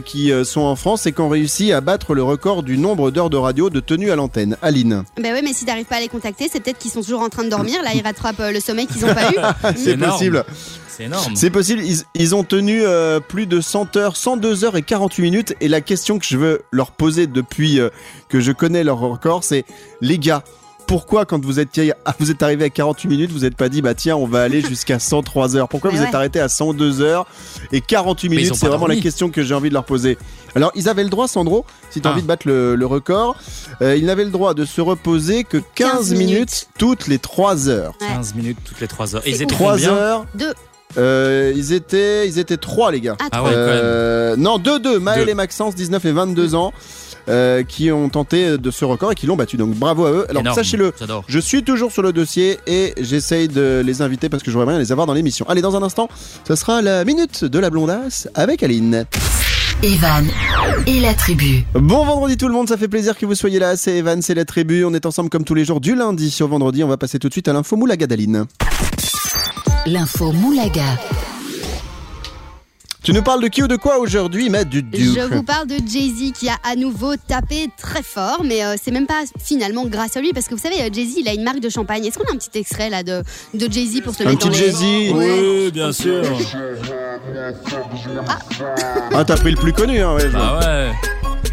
[0.06, 3.30] qui sont en France et qui ont réussi à battre le record du nombre d'heures
[3.30, 4.58] de radio de tenue à l'antenne.
[4.62, 5.04] Aline.
[5.22, 7.30] Ben oui, mais si t'arrives pas à les contacter, c'est peut-être qu'ils sont toujours en
[7.30, 7.84] train de dormir.
[7.84, 9.76] Là, ils rattrapent euh, le sommeil qu'ils ont pas eu.
[9.76, 10.44] C'est possible.
[10.88, 11.36] C'est énorme.
[11.36, 15.22] C'est possible, ils, ils ont tenu euh, plus de 100 heures, 102 heures et 48
[15.22, 15.56] minutes.
[15.62, 17.90] Et la question que je veux leur poser depuis euh,
[18.28, 19.66] que je connais leur record, c'est
[20.02, 20.44] les gars,
[20.92, 21.80] pourquoi quand vous êtes,
[22.20, 24.60] vous êtes arrivé à 48 minutes, vous n'êtes pas dit, bah tiens, on va aller
[24.68, 26.10] jusqu'à 103 heures Pourquoi Mais vous ouais.
[26.10, 27.26] êtes arrêté à 102 heures
[27.72, 28.98] et 48 Mais ils minutes C'est vraiment dormi.
[28.98, 30.18] la question que j'ai envie de leur poser.
[30.54, 32.14] Alors, ils avaient le droit, Sandro, si tu as Ah.
[32.14, 33.38] envie de battre le, le record,
[33.82, 36.28] euh, ils n'avaient le droit de se reposer que 15, 15 minutes.
[36.34, 36.68] minutes.
[36.78, 37.94] toutes les 3 heures.
[38.02, 38.08] Ouais.
[38.08, 39.22] 15 minutes toutes les 3 heures.
[39.26, 39.60] Et C'est ils étaient ouf.
[39.60, 40.54] 3 combien heures, Deux.
[40.98, 43.16] euh, ils étaient, ils étaient 3 les gars.
[43.22, 43.50] Ah, Ah trois.
[43.50, 43.80] ouais, quand même.
[43.82, 45.00] Euh, non, 2-2.
[45.00, 45.32] Maël Deux.
[45.32, 46.74] et Maxence, 19 et 22 ans,
[47.30, 49.58] euh, qui ont tenté de ce record et qui l'ont battu.
[49.58, 50.26] Donc bravo à eux.
[50.30, 50.94] Alors sachez-le,
[51.28, 54.80] je suis toujours sur le dossier et j'essaye de les inviter parce que j'aurais bien
[54.80, 55.46] les avoir dans l'émission.
[55.50, 56.10] Allez, dans un instant,
[56.48, 59.06] ce sera la minute de la blondasse avec Aline.
[59.84, 60.28] Evan
[60.86, 61.66] et la tribu.
[61.74, 63.76] Bon vendredi tout le monde, ça fait plaisir que vous soyez là.
[63.76, 64.86] C'est Evan, c'est la tribu.
[64.86, 66.84] On est ensemble comme tous les jours du lundi sur vendredi.
[66.84, 68.46] On va passer tout de suite à l'info Moulaga d'Aline.
[69.88, 71.00] L'info Moulaga.
[73.04, 75.66] Tu nous parles de qui ou de quoi aujourd'hui, Matt du Duke Je vous parle
[75.66, 79.88] de Jay-Z qui a à nouveau tapé très fort, mais euh, c'est même pas finalement
[79.88, 82.06] grâce à lui, parce que vous savez, euh, Jay-Z, il a une marque de champagne.
[82.06, 83.24] Est-ce qu'on a un petit extrait là de,
[83.56, 84.58] de Jay-Z pour se le Un mettre dans les...
[84.60, 84.82] Jay-Z.
[85.14, 85.40] Ouais.
[85.66, 86.24] Oui, bien sûr.
[89.16, 90.22] Ah, t'as pris le plus connu, hein, ouais.
[90.22, 90.60] je vois.
[90.62, 90.92] Ah ouais.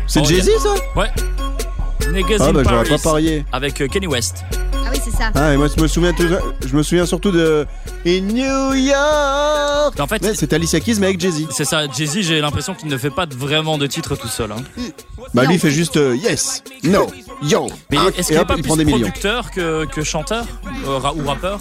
[0.06, 1.08] C'est Oh, Jay-Z, ça Ouais.
[2.12, 2.88] Niggas Ah, in bah, j'aurais Paris.
[2.90, 3.44] pas parié.
[3.52, 4.44] Avec euh, Kenny West.
[5.20, 5.46] Ah ça.
[5.46, 6.26] Ah, et moi, je me souviens, tout-
[6.66, 7.66] je me souviens surtout de
[8.06, 9.98] In New York.
[10.00, 11.46] En fait, Ouais, c'est Alicia Keys, mais avec Jay-Z.
[11.50, 11.86] c'est ça.
[11.90, 14.52] Jay-Z, j'ai l'impression qu'il ne fait pas vraiment de titres tout seul.
[14.52, 14.56] hein.
[15.34, 15.54] Bah, lui, Non.
[15.54, 17.06] il fait juste euh, Yes, No,
[17.42, 17.66] Yo.
[17.90, 20.44] Mais Ah, est-ce qu'il est pas il plus producteur que, que chanteur
[20.86, 21.60] euh, ou rappeur?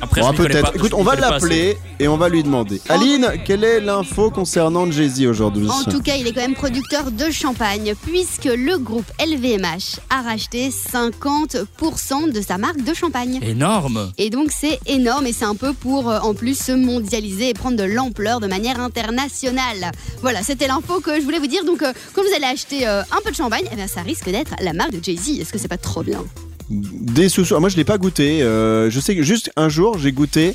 [0.00, 0.74] Après, Bon, peut-être.
[0.74, 2.80] Écoute, on va l'appeler et on va lui demander.
[2.88, 7.10] Aline, quelle est l'info concernant Jay-Z aujourd'hui En tout cas, il est quand même producteur
[7.10, 13.38] de champagne, puisque le groupe LVMH a racheté 50% de sa marque de champagne.
[13.42, 14.12] Énorme.
[14.18, 17.54] Et donc c'est énorme et c'est un peu pour euh, en plus se mondialiser et
[17.54, 19.92] prendre de l'ampleur de manière internationale.
[20.22, 21.64] Voilà, c'était l'info que je voulais vous dire.
[21.64, 24.30] Donc euh, quand vous allez acheter euh, un peu de champagne, eh bien, ça risque
[24.30, 25.40] d'être la marque de Jay-Z.
[25.40, 26.24] Est-ce que c'est pas trop bien?
[26.70, 27.44] Des sous.
[27.54, 28.42] ah, Moi, je l'ai pas goûté.
[28.42, 30.54] euh, je sais que juste un jour, j'ai goûté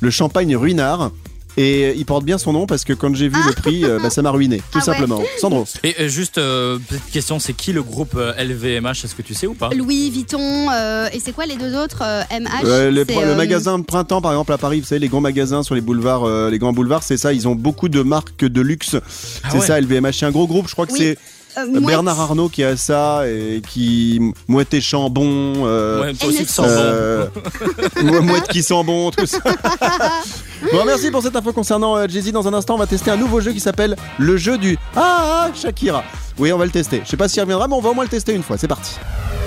[0.00, 1.10] le champagne Ruinard.
[1.56, 4.00] Et euh, il porte bien son nom parce que quand j'ai vu le prix, euh,
[4.02, 4.82] bah, ça m'a ruiné, tout Ah ouais.
[4.84, 5.22] simplement.
[5.40, 5.64] Sandro.
[5.84, 9.34] Et euh, juste, euh, petite question, c'est qui le groupe euh, LVMH Est-ce que tu
[9.34, 9.70] sais ou pas?
[9.70, 13.78] Louis Vuitton, euh, et c'est quoi les deux autres euh, MH Euh, le, euh, magasin
[13.78, 16.50] de printemps, par exemple, à Paris, vous savez, les grands magasins sur les boulevards, euh,
[16.50, 17.32] les grands boulevards, c'est ça.
[17.32, 18.96] Ils ont beaucoup de marques de luxe.
[19.44, 19.66] Ah c'est ouais.
[19.66, 20.10] ça, LVMH.
[20.12, 20.66] C'est un gros groupe.
[20.66, 20.98] Je crois que Oui.
[20.98, 21.18] c'est
[21.58, 21.80] euh.
[21.80, 25.52] Bernard Arnault qui a ça et qui Mouette et Chambon.
[25.66, 26.64] euh, Ouais, aussi, bon.
[26.66, 27.26] euh,
[28.02, 29.38] Mou- Mouette qui sent bon, tout ça.
[30.72, 32.32] bon, merci pour cette info concernant euh, Jay-Z.
[32.32, 35.48] Dans un instant, on va tester un nouveau jeu qui s'appelle le jeu du Ah
[35.48, 36.02] ah, Shakira.
[36.38, 37.02] Oui, on va le tester.
[37.04, 38.58] Je sais pas s'il reviendra, mais on va au moins le tester une fois.
[38.58, 38.92] C'est parti.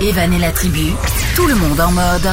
[0.02, 0.92] Evan et la tribu,
[1.36, 2.30] tout le monde en mode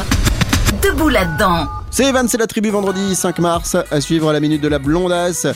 [0.82, 1.66] debout là-dedans.
[1.94, 3.76] C'est Evan, c'est la tribu vendredi 5 mars.
[3.92, 5.46] À suivre la minute de la blondasse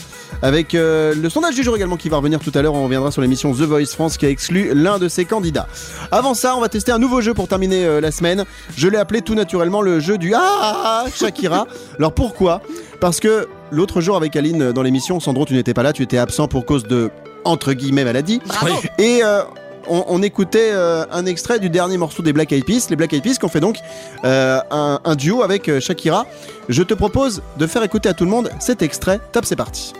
[0.41, 2.75] avec euh, le sondage du jour également qui va revenir tout à l'heure.
[2.75, 5.67] On reviendra sur l'émission The Voice France qui a exclu l'un de ses candidats.
[6.11, 8.45] Avant ça, on va tester un nouveau jeu pour terminer euh, la semaine.
[8.77, 11.67] Je l'ai appelé tout naturellement le jeu du Ah Shakira.
[11.97, 12.61] Alors pourquoi?
[13.01, 16.03] Parce que l'autre jour avec Aline euh, dans l'émission, Sandro, tu n'étais pas là, tu
[16.03, 17.11] étais absent pour cause de
[17.43, 18.39] entre guillemets maladie.
[18.47, 18.75] Bravo.
[18.97, 19.41] Et euh,
[19.89, 23.13] on, on écoutait euh, un extrait du dernier morceau des Black Eyed Peas, les Black
[23.13, 23.77] Eyed Peas qui ont fait donc
[24.23, 26.25] euh, un, un duo avec euh, Shakira.
[26.69, 29.19] Je te propose de faire écouter à tout le monde cet extrait.
[29.31, 29.93] Top, c'est parti.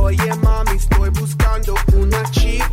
[0.00, 2.64] Oye mami, estoy buscando una chica,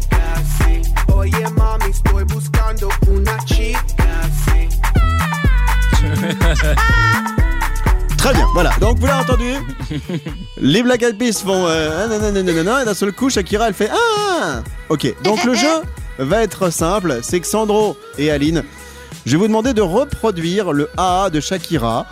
[0.60, 0.82] sí.
[1.14, 3.82] Oye mami, estoy buscando una chica,
[4.46, 4.70] sí.
[8.26, 8.72] Très bien, voilà.
[8.82, 9.54] Donc vous l'avez entendu
[10.58, 13.76] Les Black Eyed Peas font euh, ah, nanana, nanana, et d'un seul coup Shakira elle
[13.76, 14.64] fait ah.
[14.90, 15.14] Ok.
[15.22, 15.84] Donc le jeu
[16.18, 17.20] va être simple.
[17.22, 18.64] C'est que Sandro et Aline,
[19.28, 22.08] je vais vous demander de reproduire le AA de Shakira.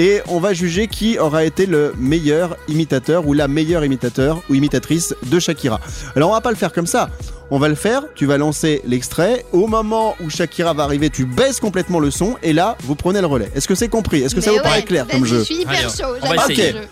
[0.00, 4.54] Et on va juger qui aura été le meilleur imitateur ou la meilleure imitateur ou
[4.54, 5.78] imitatrice de Shakira.
[6.16, 7.10] Alors on va pas le faire comme ça.
[7.50, 9.44] On va le faire, tu vas lancer l'extrait.
[9.52, 13.20] Au moment où Shakira va arriver, tu baisses complètement le son et là, vous prenez
[13.20, 13.50] le relais.
[13.54, 14.22] Est-ce que c'est compris?
[14.22, 15.40] Est-ce que ça vous paraît clair comme jeu?
[15.40, 16.16] Je suis hyper Allez, chaud.
[16.22, 16.72] on va j'adore essayer.
[16.72, 16.88] ce jeu.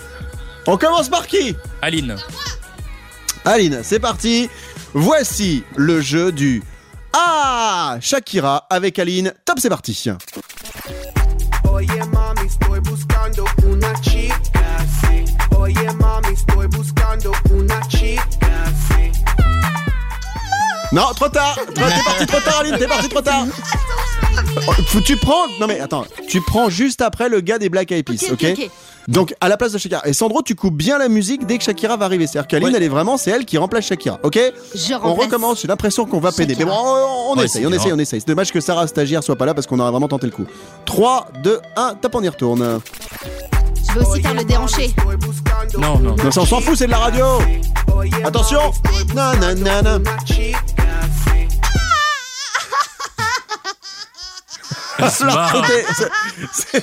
[0.67, 1.57] On commence par qui?
[1.81, 2.15] Aline.
[3.47, 4.51] Aline, c'est parti.
[4.93, 6.63] Voici le jeu du
[7.15, 9.33] Ah Shakira avec Aline.
[9.47, 10.11] Top, c'est parti.
[13.29, 15.25] Buscando una chica, sí.
[15.57, 18.23] Oye mami, estoy buscando una chica,
[18.89, 19.13] sí.
[20.93, 21.55] Non, trop tard.
[21.75, 22.79] Trop- T'es parti trop tard, Aline.
[22.79, 23.45] T'es parti trop tard.
[24.67, 25.47] Oh, faut- tu prends.
[25.61, 26.07] Non mais attends.
[26.27, 28.71] Tu prends juste après le gars des Black Eyed Peas, ok.
[29.09, 30.03] Donc à la place de Shakira.
[30.07, 32.27] Et Sandro, tu coupes bien la musique dès que Shakira va arriver.
[32.27, 32.75] C'est-à-dire qu'Aline, Ouais.
[32.77, 34.39] elle est vraiment, c'est elle qui remplace Shakira, ok
[34.75, 35.63] Je On recommence.
[35.63, 36.55] J'ai l'impression qu'on va péder.
[36.59, 38.21] Mais bon, on, on Ouais, essaye, on essaye, on essaye.
[38.21, 40.45] C'est dommage que Sarah stagiaire soit pas là parce qu'on aurait vraiment tenté le coup.
[40.85, 42.81] 3, 2, 1, top, on y retourne.
[43.89, 44.95] Je vais aussi faire le déhanché.
[45.79, 46.31] Non, non, Non, non.
[46.31, 47.25] ça on s'en fout, c'est de la radio.
[48.25, 48.61] Attention.
[49.17, 50.05] Non, non, non, non.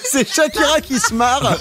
[0.04, 1.58] c'est Shakira qui se marre.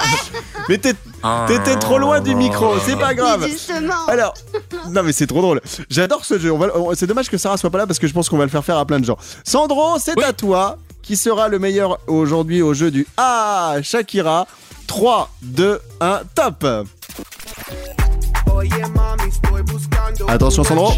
[0.69, 1.45] Mais t'es- Ah.
[1.49, 3.47] t'étais trop loin du micro, c'est pas grave.
[3.49, 4.07] Justement.
[4.09, 4.35] Alors,
[4.91, 5.61] non mais c'est trop drôle.
[5.91, 6.53] J'adore ce jeu.
[6.95, 8.65] C'est dommage que Sarah soit pas là parce que je pense qu'on va le faire
[8.65, 9.17] faire à plein de gens.
[9.45, 10.25] Sandro, c'est Oui.
[10.25, 10.77] à toi.
[11.03, 14.47] Qui sera le meilleur aujourd'hui au jeu du Ah Shakira?
[14.87, 16.65] 3, 2, 1, top
[20.29, 20.93] Attention, Sandro.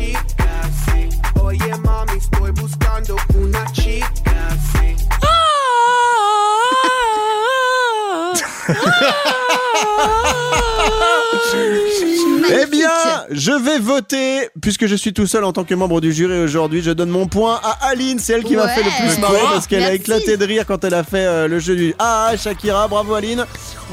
[13.46, 16.82] Je vais voter, puisque je suis tout seul en tant que membre du jury aujourd'hui,
[16.82, 19.68] je donne mon point à Aline, c'est elle qui m'a fait le plus marrer parce
[19.68, 22.88] qu'elle a éclaté de rire quand elle a fait euh, le jeu du Ah Shakira,
[22.88, 23.44] bravo Aline.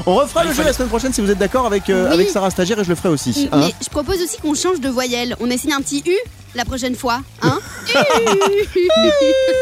[0.06, 2.14] On refera Ah, le jeu la semaine prochaine si vous êtes d'accord avec, euh, Oui.
[2.14, 3.48] avec Sarah Stagiaire et je le ferai aussi.
[3.52, 3.60] hein.
[3.60, 5.36] Mais je propose aussi qu'on change de voyelle.
[5.38, 6.16] On essaye un petit U
[6.56, 7.20] la prochaine fois.
[7.42, 7.60] Hein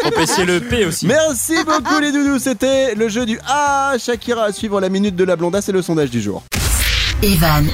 [0.07, 1.07] On peut essayer le P aussi.
[1.07, 5.25] Merci beaucoup les doudous, c'était le jeu du Ah Shakira à suivre la minute de
[5.25, 6.43] la blondasse et le sondage du jour.
[7.23, 7.65] Evan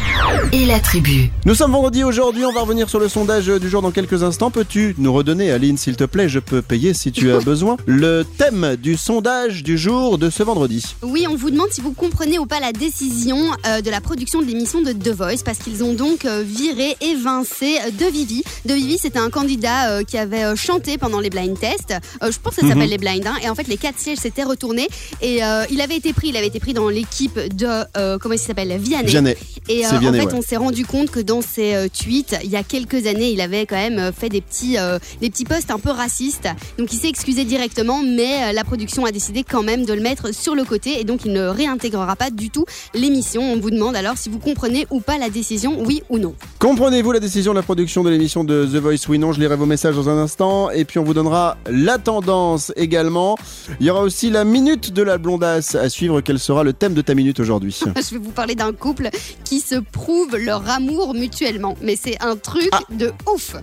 [0.52, 1.30] et la tribu.
[1.46, 4.50] Nous sommes vendredi aujourd'hui, on va revenir sur le sondage du jour dans quelques instants.
[4.50, 8.24] Peux-tu nous redonner, Aline, s'il te plaît, je peux payer si tu as besoin, le
[8.37, 12.38] thème du sondage du jour de ce vendredi Oui, on vous demande si vous comprenez
[12.38, 15.82] ou pas la décision euh, de la production de l'émission de The Voice parce qu'ils
[15.82, 18.42] ont donc euh, viré, évincé euh, De Vivi.
[18.66, 21.94] De Vivi, c'était un candidat euh, qui avait euh, chanté pendant les blind tests.
[22.22, 23.26] Euh, je pense que ça s'appelle les blind.
[23.26, 23.37] hein.
[23.42, 24.88] et en fait, les quatre sièges s'étaient retournés
[25.22, 26.28] et euh, il avait été pris.
[26.28, 29.06] Il avait été pris dans l'équipe de euh, comment il s'appelle Vianney.
[29.08, 29.38] Vianney.
[29.68, 30.35] Et euh, en fait, ouais.
[30.35, 33.40] on s'est rendu compte que dans ses euh, tweets, il y a quelques années, il
[33.40, 36.48] avait quand même euh, fait des petits, euh, des petits posts un peu racistes.
[36.79, 40.35] Donc, il s'est excusé directement, mais la production a décidé quand même de le mettre
[40.35, 43.42] sur le côté et donc il ne réintégrera pas du tout l'émission.
[43.42, 46.35] On vous demande alors si vous comprenez ou pas la décision, oui ou non.
[46.59, 49.09] Comprenez-vous la décision de la production de l'émission de The Voice?
[49.09, 50.70] Oui, non, je lirai vos messages dans un instant.
[50.70, 53.37] Et puis on vous donnera la tendance également.
[53.81, 56.20] Il y aura aussi la minute de la blondasse à suivre.
[56.20, 57.79] Quel sera le thème de ta minute aujourd'hui?
[57.96, 59.11] Je vais vous parler d'un couple
[59.45, 61.77] qui se prouvent leur amour mutuellement.
[61.83, 62.81] Mais c'est un truc Ah.
[62.91, 63.57] de ouf.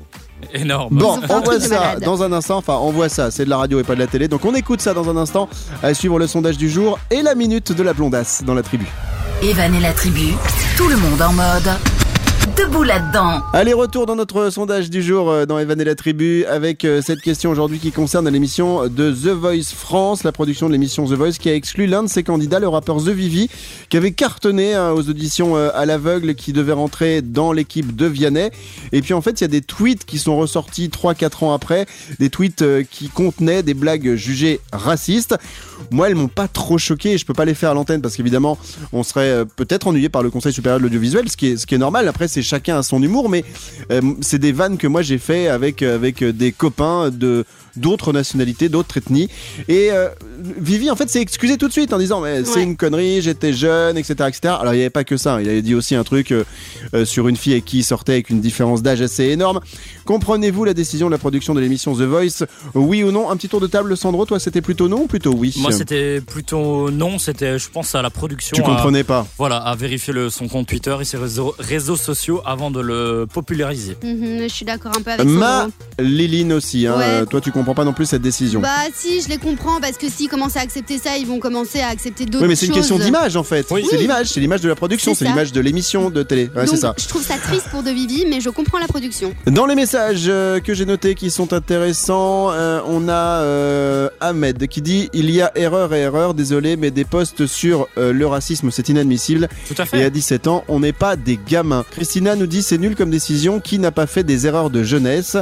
[0.53, 0.95] Énorme.
[0.97, 2.57] Bon, on voit ça dans un instant.
[2.57, 3.31] Enfin, on voit ça.
[3.31, 4.27] C'est de la radio et pas de la télé.
[4.27, 5.49] Donc, on écoute ça dans un instant.
[5.81, 8.85] À suivre le sondage du jour et la minute de la blondasse dans la tribu.
[9.41, 10.33] Evan et la tribu,
[10.77, 11.69] tout le monde en mode.
[12.57, 13.41] Debout là-dedans.
[13.51, 17.01] Allez, retour dans notre sondage du jour euh, dans Evan et la tribu avec euh,
[17.01, 21.13] cette question aujourd'hui qui concerne l'émission de The Voice France, la production de l'émission The
[21.13, 23.49] Voice qui a exclu l'un de ses candidats, le rappeur The Vivi,
[23.89, 28.05] qui avait cartonné hein, aux auditions euh, à l'aveugle, qui devait rentrer dans l'équipe de
[28.05, 28.51] Vianney.
[28.93, 31.85] Et puis en fait, il y a des tweets qui sont ressortis 3-4 ans après,
[32.19, 35.35] des tweets qui contenaient des blagues jugées racistes.
[35.91, 38.15] Moi, elles m'ont pas trop choqué et je peux pas les faire à l'antenne parce
[38.15, 38.57] qu'évidemment,
[38.93, 41.75] on serait peut-être ennuyé par le Conseil supérieur de l'audiovisuel, ce qui est, ce qui
[41.75, 42.07] est normal.
[42.07, 43.43] Après, c'est chacun à son humour, mais
[43.91, 47.43] euh, c'est des vannes que moi j'ai fait avec euh, avec euh, des copains de
[47.75, 49.27] d'autres nationalités, d'autres ethnies.
[49.67, 50.07] Et euh,
[50.59, 52.63] Vivi, en fait, s'est excusé tout de suite en disant mais c'est Ouais.
[52.63, 54.39] une connerie, j'étais jeune, etc., etc.
[54.61, 55.41] Alors il n'y avait pas que ça.
[55.41, 56.43] Il avait dit aussi un truc euh,
[57.03, 59.59] sur une fille avec qui il sortait avec une différence d'âge assez énorme.
[60.05, 62.45] Comprenez-vous la décision de la production de l'émission The Voice?
[62.75, 63.29] Oui ou non?
[63.29, 64.25] Un petit tour de table, Sandro.
[64.25, 65.53] Toi, c'était plutôt non ou plutôt oui?
[65.57, 67.17] Moi, c'était plutôt non.
[67.19, 68.55] C'était, je pense, à la production.
[68.55, 71.95] Tu à- comprenais pas Voilà, à vérifier le, son compte Twitter et ses réseaux, réseaux
[71.97, 73.97] sociaux avant de le populariser.
[74.03, 75.67] Mhm, je suis d'accord un peu avec Ma.
[75.99, 76.87] Liline aussi.
[76.87, 76.97] Hein.
[76.97, 77.25] Ouais.
[77.25, 78.59] Toi, tu comprends pas non plus cette décision.
[78.59, 81.79] Bah si, je les comprends parce que s'ils commencent à accepter ça, ils vont commencer
[81.81, 82.49] à accepter d'autres oui, choses.
[82.49, 83.65] mais c'est une question d'image en fait.
[83.71, 83.85] Oui.
[83.89, 84.01] C'est Oui.
[84.01, 86.49] l'image, c'est l'image de la production, C'est l'image de l'émission de télé.
[86.55, 86.93] Ouais, Donc, ça.
[86.97, 89.33] je trouve ça triste pour De Vivi, mais je comprends la production.
[89.47, 94.67] Dans les messages euh, que j'ai notés qui sont intéressants, euh, on a euh, Ahmed
[94.67, 98.27] qui dit il y a erreur et erreur, désolé, mais des posts sur euh, le
[98.27, 99.47] racisme c'est inadmissible.
[99.67, 100.03] Tout à Et fait.
[100.03, 101.85] à 17 ans, on n'est pas des gamins.
[102.25, 103.59] Christina nous dit c'est nul comme décision.
[103.59, 105.37] Qui n'a pas fait des erreurs de jeunesse?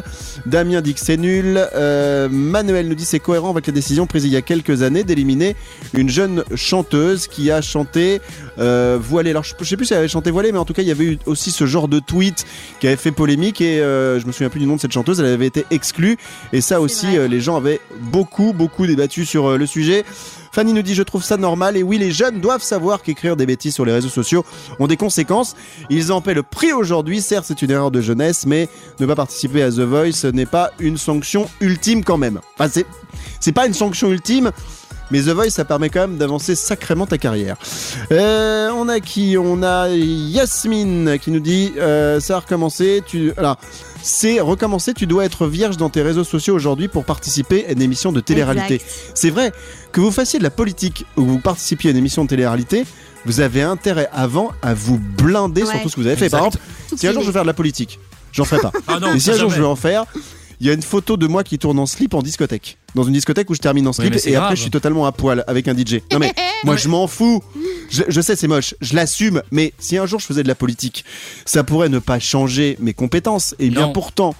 [0.46, 1.65] Damien dit que c'est nul.
[1.76, 5.06] Euh, Manuel nous dit c'est cohérent avec la décision prise il y a quelques années
[5.06, 5.56] d'éliminer
[5.93, 8.19] une jeune chanteuse qui a chanté
[8.60, 9.30] euh, voilée.
[9.30, 10.89] Alors je, je sais plus si elle avait chanté voilée, mais en tout cas il
[10.89, 12.46] y avait eu aussi ce genre de tweet
[12.82, 15.22] qui avait fait polémique et euh, je me souviens plus du nom de cette chanteuse.
[15.22, 16.17] Elle avait été exclue
[16.52, 17.80] et ça aussi euh, les gens avaient
[18.12, 20.04] beaucoup beaucoup débattu sur le sujet.
[20.54, 23.48] Fanny nous dit je trouve ça normal et oui les jeunes doivent savoir qu'écrire des
[23.48, 24.46] bêtises sur les réseaux sociaux
[24.80, 25.56] ont des conséquences.
[25.89, 27.22] Ils en paient le prix aujourd'hui.
[27.22, 30.70] Certes c'est une erreur de jeunesse mais ne pas participer à The Voice n'est pas
[30.78, 32.39] une sanction ultime quand même.
[32.54, 32.86] Enfin c'est
[33.39, 34.52] c'est pas une sanction ultime.
[35.12, 37.58] Mais The Voice, ça permet quand même d'avancer sacrément ta carrière.
[38.12, 39.36] Euh, on a qui?
[39.38, 43.04] On a Yasmine qui nous dit euh, ça a recommencé.
[43.06, 43.58] Tu alors
[44.02, 44.94] c'est recommencer.
[44.94, 48.22] Tu dois être vierge dans tes réseaux sociaux aujourd'hui pour participer à une émission de
[48.22, 48.82] télé-réalité.
[49.13, 49.52] C'est vrai
[49.93, 52.84] que vous fassiez de la politique ou que vous participiez à une émission de télé-réalité,
[53.25, 56.29] vous avez intérêt avant à vous blinder sur tout ce que vous avez fait.
[56.29, 56.58] Par exemple,
[56.89, 57.99] Tout si un jour je veux faire de la politique,
[58.34, 58.71] j'en ferai pas.
[58.88, 60.06] Ah non, Et si un jour je veux en faire,
[60.60, 62.77] il y a une photo de moi qui tourne en slip en discothèque.
[62.95, 65.43] Dans une discothèque où je termine en slip et après je suis totalement à poil
[65.47, 66.01] avec un DJ.
[66.12, 67.43] Non mais moi je m'en fous.
[67.91, 69.43] Je, je sais c'est moche, je l'assume.
[69.51, 71.06] Mais si un jour je faisais de la politique,
[71.45, 73.56] ça pourrait ne pas changer mes compétences.
[73.60, 73.93] Et bien Non.
[73.93, 74.36] pourtant.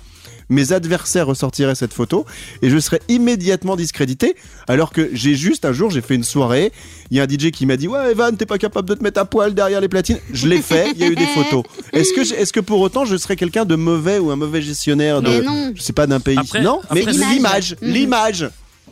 [0.54, 2.26] Mes adversaires ressortiraient cette photo
[2.62, 4.36] et je serais immédiatement discrédité.
[4.68, 6.72] Alors que j'ai juste un jour, j'ai fait une soirée.
[7.12, 9.04] Il y a un DJ qui m'a dit Ouais, Evan, t'es pas capable de te
[9.04, 10.20] mettre à poil derrière les platines.
[10.32, 11.64] Je l'ai fait, il y a eu des photos.
[11.92, 14.62] Est-ce que, j'ai- est-ce que pour autant je serais quelqu'un de mauvais ou un mauvais
[14.62, 15.44] gestionnaire de,
[15.76, 16.38] je sais pas, d'un pays?
[16.38, 17.90] Après- Non, mais après, l'image, Mhm.
[17.92, 18.50] l'image.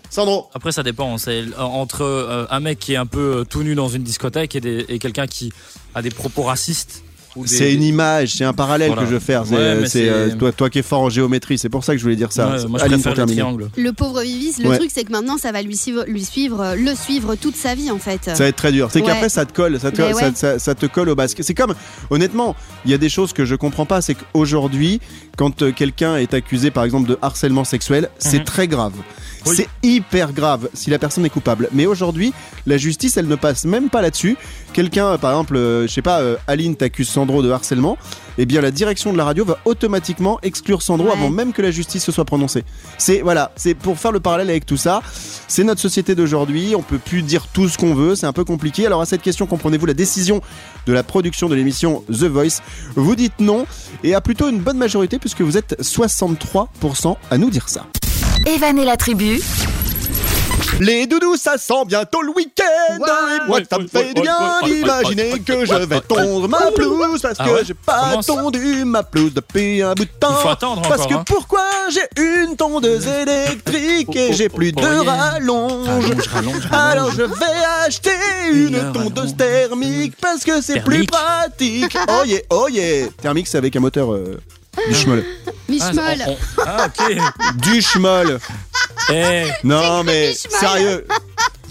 [0.10, 0.48] Sandro.
[0.54, 1.18] Après, ça dépend.
[1.18, 4.56] C'est entre euh, un mec qui est un peu euh, tout nu dans une discothèque
[4.58, 5.54] et quelqu'un qui
[5.96, 7.04] a des propos racistes.
[7.36, 9.04] Des- C'est une image, c'est un parallèle Voilà.
[9.04, 9.46] que je veux faire.
[9.46, 11.84] C'est, Ouais, mais c'est, c'est- euh, toi, toi qui es fort en géométrie, c'est pour
[11.84, 12.48] ça que je voulais dire ça.
[12.58, 13.42] Ouais, moi, je Aline, préfère pour les terminer.
[13.42, 13.70] triangles.
[13.78, 14.78] Le pauvre Vivis, le Ouais.
[14.78, 17.74] truc c'est que maintenant ça va lui suivre, lui suivre, euh, le suivre toute sa
[17.76, 18.20] vie en fait.
[18.26, 18.90] Ça va être très dur.
[18.92, 19.08] C'est Ouais.
[19.08, 20.32] qu'après ça te colle, ça te, Mais ça, ouais.
[20.36, 21.40] ça- ça te colle au basque.
[21.42, 21.74] C'est comme,
[22.10, 24.02] honnêtement, il y a des choses que je comprends pas.
[24.02, 25.00] C'est qu'aujourd'hui,
[25.38, 28.44] quand euh, quelqu'un est accusé, par exemple, de harcèlement sexuel, c'est Mhm.
[28.46, 28.94] très grave.
[29.46, 29.56] Oui.
[29.56, 31.68] C'est hyper grave si la personne est coupable.
[31.74, 32.34] Mais aujourd'hui,
[32.68, 34.38] la justice, elle ne passe même pas là-dessus.
[34.74, 37.98] Quelqu'un, euh, par exemple, euh, je sais pas, euh, Aline t'accuse Sandro de harcèlement.
[38.38, 41.14] Eh bien, la direction de la radio va automatiquement exclure Sandro Ouais.
[41.14, 42.64] avant même que la justice se soit prononcée.
[42.98, 45.02] C'est voilà, c'est pour faire le parallèle avec tout ça.
[45.48, 46.74] C'est notre société d'aujourd'hui.
[46.78, 48.16] On peut plus dire tout ce qu'on veut.
[48.16, 48.86] C'est un peu compliqué.
[48.86, 50.42] Alors à cette question, comprenez-vous la décision
[50.88, 52.62] de la production de l'émission The Voice?
[52.96, 53.66] Vous dites non
[54.04, 57.86] et à plutôt une bonne majorité puisque vous êtes 63% à nous dire ça.
[58.46, 59.40] Evan et la tribu,
[60.80, 62.98] Les doudous, ça sent bientôt le week-end.
[62.98, 67.36] Et moi, ça me fait du bien d'imaginer que je vais tondre ma pelouse Parce
[67.40, 67.62] Ah que ouais?
[67.66, 71.08] j'ai pas tondu ma pelouse depuis un bout de temps Il faut attendre Parce encore,
[71.10, 71.24] que hein.
[71.28, 75.88] pourquoi j'ai une tondeuse électrique Et j'ai plus de rallonge?
[76.72, 78.12] Alors je vais acheter
[78.52, 81.96] une tondeuse thermique Parce que c'est plus pratique.
[82.10, 83.08] Oh yeah, oh yeah.
[83.22, 84.40] Thermique, c'est avec un moteur euh,
[84.90, 86.38] du schmoll Ah, Michmol.
[86.66, 87.18] ah, ok.
[87.62, 88.40] Du schmoll
[89.12, 91.06] Eh, Non mais sérieux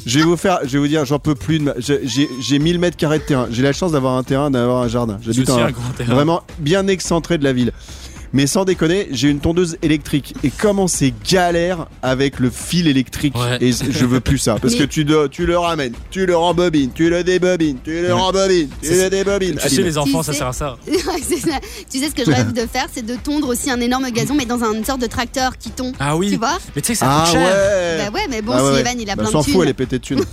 [0.06, 1.58] Je vais vous faire, je vais vous dire, j'en peux plus.
[1.58, 3.46] de ma- j'ai- J'ai j'ai 1000 mètres carrés de terrain.
[3.50, 5.18] J'ai la chance d'avoir un terrain, d'avoir un jardin.
[5.22, 6.14] J'habite un- un grand terrain.
[6.14, 7.72] vraiment bien excentré de la ville.
[8.32, 10.34] Mais sans déconner, j'ai une tondeuse électrique.
[10.44, 13.34] Et comment c'est galère avec le fil électrique.
[13.36, 13.58] Ouais.
[13.60, 14.56] Et je veux plus ça.
[14.60, 18.02] Parce Mais- que tu, le- tu le ramènes, tu le rembobines, tu le débobines, tu
[18.02, 19.56] le rembobines, tu C'est- le débobines.
[19.60, 20.76] Tu sais, les enfants, Tu ça sais- sert à ça.
[21.28, 21.58] C'est ça.
[21.90, 24.34] tu sais ce que je rêve de faire, c'est de tondre aussi un énorme gazon,
[24.34, 25.92] mais dans une sorte de tracteur qui tond.
[25.98, 26.30] Ah oui.
[26.30, 27.42] Tu vois Mais tu sais que ça Ah coûte cher.
[27.42, 28.04] ouais.
[28.10, 28.80] Bah ouais, mais bon, Ah ouais, si.
[28.80, 29.54] Evan il a Bah, plein s'en de thunes.
[29.54, 30.24] fout, elle est pétée de thunes.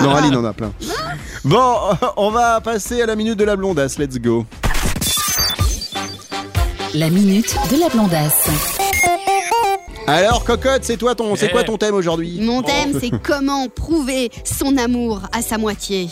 [0.00, 0.72] Noraline en a plein.
[1.44, 1.74] Bon,
[2.16, 3.98] on va passer à la minute de la blondasse.
[3.98, 4.46] Let's go.
[6.94, 8.48] La minute de la blondasse.
[10.06, 11.50] Alors, cocotte, c'est toi ton, c'est Eh.
[11.50, 12.38] quoi ton thème aujourd'hui?
[12.40, 12.98] Mon thème, Oh.
[13.00, 16.08] c'est comment prouver son amour à sa moitié.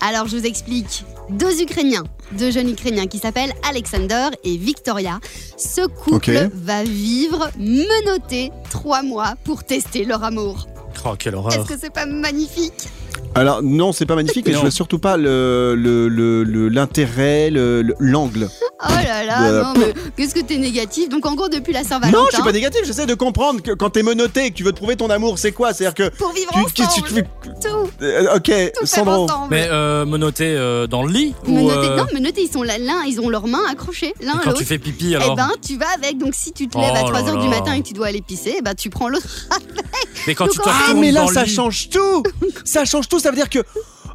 [0.00, 1.04] Alors, je vous explique.
[1.30, 5.18] Deux Ukrainiens, deux jeunes Ukrainiens qui s'appellent Alexander et Victoria.
[5.56, 6.30] Ce couple Ok.
[6.54, 10.66] va vivre menotté trois mois pour tester leur amour.
[11.04, 11.66] Oh, quelle Est-ce horreur.
[11.66, 12.88] que c'est pas magnifique?
[13.34, 17.50] Alors, non, c'est pas magnifique, mais je vois surtout pas le, le, le- le- l'intérêt,
[17.50, 18.48] le- le- l'angle.
[18.80, 21.08] Oh là là, Euh, non, mais qu'est-ce que t'es négatif?
[21.08, 23.72] Donc en gros, depuis la Saint-Valentin, Non, je suis pas négatif, j'essaie de comprendre que
[23.72, 25.72] quand t'es menotté et que tu veux te prouver ton amour, c'est quoi?
[25.72, 26.16] C'est-à-dire que.
[26.16, 29.24] pour vivre Tu, ensemble, que tu fais tout, Euh, Ok, tout Sandro.
[29.24, 29.48] ensemble.
[29.50, 32.78] Mais euh, menotté euh, dans le lit ou Menottés- euh, Non, menottés, ils sont là-
[32.78, 34.58] l'un, ils ont leurs mains accrochées l'un à quand l'autre.
[34.58, 36.18] tu fais pipi Eh alors ben, tu vas avec.
[36.18, 38.06] Donc, si tu te lèves à Oh là 3h du matin et que tu dois
[38.08, 39.26] aller pisser, eh ben, tu prends l'autre.
[40.26, 42.22] Mais quand Donc, tu te ah, Ah, mais là, ça lit, change tout
[42.64, 43.60] Ça change tout, ça veut dire que.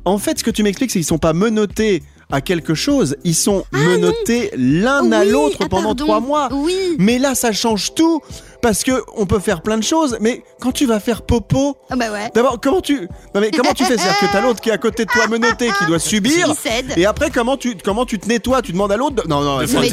[0.05, 3.35] En fait, ce que tu m'expliques, c'est qu'ils sont pas menottés à quelque chose, ils
[3.35, 6.03] sont menottés l'un à l'autre ah, pendant pardon.
[6.03, 6.49] trois mois.
[6.51, 6.95] Oui.
[6.97, 8.21] Mais là, ça change tout
[8.63, 10.17] parce que on peut faire plein de choses.
[10.21, 12.31] Mais quand tu vas faire popo, Ah bah ouais.
[12.33, 13.01] d'abord, comment tu,
[13.35, 13.97] non mais comment tu fais?
[13.97, 16.51] C'est-à-dire que t'as l'autre qui est à côté de toi menotté, qui doit subir.
[16.97, 18.61] Et après, comment tu, comment tu te nettoies?
[18.63, 19.89] Tu demandes à l'autre de- Non, non, c'est vrai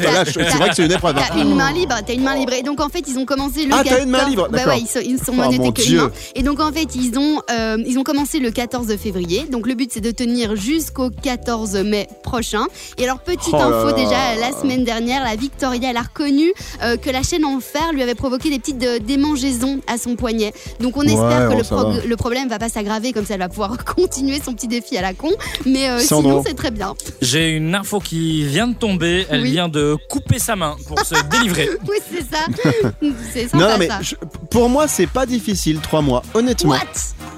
[0.69, 1.17] que c'est une épreuve.
[1.17, 1.21] hein.
[1.27, 2.53] T'as une main libre, t'as une main libre.
[2.53, 3.89] Et donc en fait, ils ont commencé le Ah, 14.
[3.97, 6.11] t'as une main libre, Bah ouais, ils sont, ils sont Oh, menottés que une main.
[6.35, 9.45] Et donc en fait, ils ont, euh, ils ont commencé le 14 février.
[9.51, 12.65] Donc le but, c'est de tenir jusqu'au 14 mai prochain.
[12.97, 13.93] Et alors, petite Oh info là.
[13.93, 16.53] déjà, la semaine dernière, la Victoria, elle a reconnu
[16.83, 20.15] euh, que la chaîne en fer lui avait provoqué des petites euh, démangeaisons à son
[20.15, 20.53] poignet.
[20.79, 23.39] Donc on espère Ouais, que oh, le, le problème va pas s'aggraver, comme ça elle
[23.41, 25.29] va pouvoir continuer son petit défi à la con.
[25.65, 26.93] Mais euh, sinon, c'est très bien.
[27.21, 29.25] J'ai une info qui vient de tomber.
[29.29, 29.51] Elle Oui.
[29.51, 31.69] vient de couper sa main pour se délivrer.
[31.87, 32.45] Oui, c'est ça.
[33.33, 33.99] c'est sympa Non, mais ça.
[34.01, 34.15] je-
[34.49, 36.21] pour moi, c'est pas difficile, trois mois.
[36.33, 36.79] Honnêtement, What?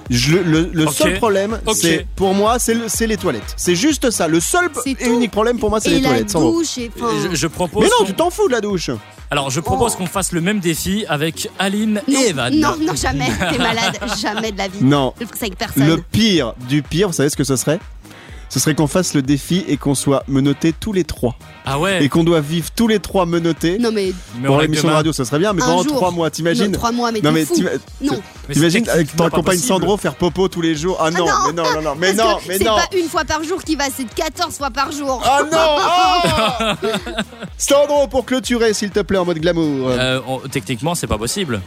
[0.09, 3.53] Je- le, seul problème, c'est pour moi, c'est le- c'est les toilettes.
[3.57, 4.27] C'est juste ça.
[4.27, 6.33] Le seul et unique problème pour moi, c'est Et les la toilettes.
[6.33, 6.91] Douche et.
[7.31, 7.83] Je, je propose.
[7.83, 8.89] Mais non, qu'on- tu t'en fous de la douche.
[9.33, 12.53] Alors, je propose qu'on fasse le même défi avec Aline Non, et Evan.
[12.53, 13.25] non, non, jamais.
[13.49, 14.83] T'es malade, jamais de la vie.
[14.83, 15.11] Non.
[15.19, 15.87] Je ferai ça avec personne.
[15.87, 17.79] Le pire du pire, vous savez ce que ce serait?
[18.53, 21.35] Ce serait qu'on fasse le défi et qu'on soit menottés tous les trois.
[21.65, 22.03] Ah ouais.
[22.03, 23.79] Et qu'on doit vivre tous les trois menottés.
[23.79, 25.95] Non mais Mais Pour on l'émission de radio, ça serait bien, mais Un pendant jour.
[25.95, 27.55] trois mois, non, t'imagines trois mois, mais Non, t'es mais fou.
[27.99, 29.57] Non, Mais T'imagines possible.
[29.57, 31.33] Sandro faire popo tous les jours Ah non, non.
[31.47, 33.75] mais non, non, non, mais non, mais c'est non pas une fois par jour qui
[33.75, 35.19] va, c'est 14 fois par jour.
[35.25, 36.87] Ah non oh
[37.57, 39.89] Sandro, pour clôturer, s'il te plaît, en mode glamour.
[39.89, 41.59] Euh, on- techniquement, c'est pas possible.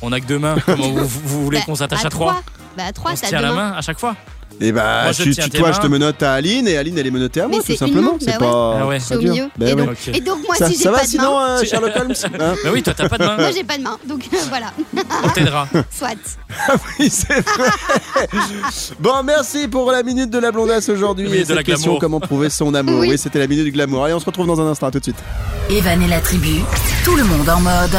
[0.00, 0.54] On a que deux mains.
[0.66, 2.42] Comment vous, vous voulez Bah, qu'on s'attache à trois
[2.76, 4.14] Bah à trois, On se t'as tient la main à chaque fois
[4.60, 6.76] Et bah, Moi, je tu, tiens tu- tes toi, je te menote à Aline et
[6.76, 8.12] Aline, elle est menottée à moi, Mais tout c'est simplement.
[8.12, 8.78] main, C'est bah pas.
[8.80, 8.98] Ah ouais.
[8.98, 9.32] pas C'est au dur.
[9.32, 9.44] milieu.
[9.56, 9.86] Bah et, ouais.
[9.86, 10.14] donc, Ok.
[10.16, 12.12] et donc moi Ça, si j'ai ça va pas de sinon, main, euh, Sherlock Holmes
[12.40, 13.36] Hein Mais oui, toi, t'as pas de main.
[13.36, 13.98] moi j'ai pas de main.
[14.06, 14.66] Donc voilà,
[15.24, 15.66] On t'aidera.
[15.90, 16.08] soit.
[16.98, 17.70] Oui, c'est vrai.
[19.00, 21.26] Bon, merci pour la minute de la blondasse aujourd'hui.
[21.34, 22.00] Et de cette la question, glamour.
[22.00, 23.00] comment prouver son amour.
[23.00, 23.18] Oui, Oui.
[23.18, 24.04] c'était la minute du glamour.
[24.04, 24.86] Allez, on se retrouve dans un instant.
[24.86, 25.16] À tout de suite.
[25.70, 26.60] Evan et la tribu,
[27.04, 27.96] tout le monde en mode.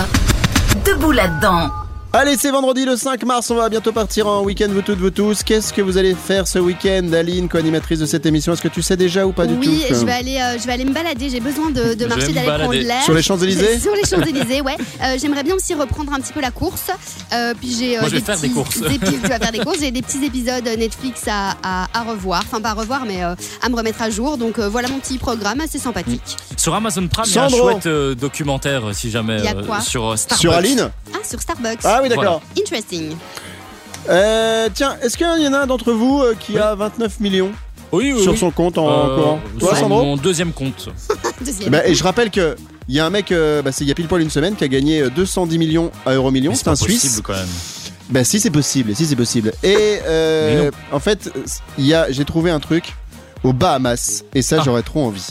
[0.85, 1.69] Debout là-dedans.
[2.15, 3.49] Allez, c'est vendredi le 5 mars.
[3.49, 5.41] On va bientôt partir en week-end, vous toutes, vous tous.
[5.41, 8.53] Qu'est-ce que vous allez faire ce week-end, Aline, co-animatrice de cette émission?
[8.53, 9.95] Est-ce que tu sais déjà ou pas du oui, tout?
[9.95, 11.31] je vais aller, euh, je vais aller me balader.
[11.31, 13.01] J'ai besoin de, marcher, d'aller prendre l'air.
[13.03, 13.79] Sur les Champs-Élysées?
[13.79, 14.75] Sur les Champs-Élysées, ouais.
[15.03, 16.91] Euh, J'aimerais bien aussi reprendre un petit peu la course.
[17.33, 17.97] Euh, puis j'ai.
[17.97, 18.77] euh, Moi, je vais faire petits- des courses.
[18.77, 19.79] épis- tu vas faire des courses.
[19.79, 22.43] J'ai des petits épisodes Netflix à, à, à revoir.
[22.45, 24.37] Enfin, pas à revoir, mais euh, à me remettre à jour.
[24.37, 26.37] Donc euh, voilà mon petit programme assez sympathique.
[26.57, 29.55] Sur Amazon Prime, il y a un chouette euh, documentaire, si jamais, Il y a
[29.57, 29.81] euh, quoi?
[29.81, 30.39] sur euh, Starbucks.
[30.41, 30.91] Sur Aline?
[31.11, 31.79] Ah, sur Starbucks.
[31.83, 32.41] Ah oui, d'accord.
[32.59, 33.15] Interesting.
[34.09, 36.59] Euh, tiens, est-ce qu'il y en a un d'entre vous euh, qui Oui.
[36.59, 37.51] a 29 millions
[37.91, 38.37] Oui, oui, sur oui.
[38.37, 40.89] son compte en Euh, courant Toi, sur Sandro mon deuxième compte.
[41.41, 41.69] Deuxième.
[41.71, 42.55] Bah, et je rappelle que
[42.89, 44.55] il y a un mec, euh, bah, c'est il y a pile poil une semaine,
[44.55, 46.51] qui a gagné euh, 210 millions à Euromillions.
[46.51, 47.01] Mais C'est un pas Suisse.
[47.03, 47.47] possible, quand même.
[48.09, 49.53] Bah si c'est possible, si c'est possible.
[49.63, 51.31] Et euh, Mais en fait,
[51.77, 52.93] il y a, j'ai trouvé un truc
[53.45, 54.63] aux Bahamas et ça Ah.
[54.65, 55.25] j'aurais trop envie.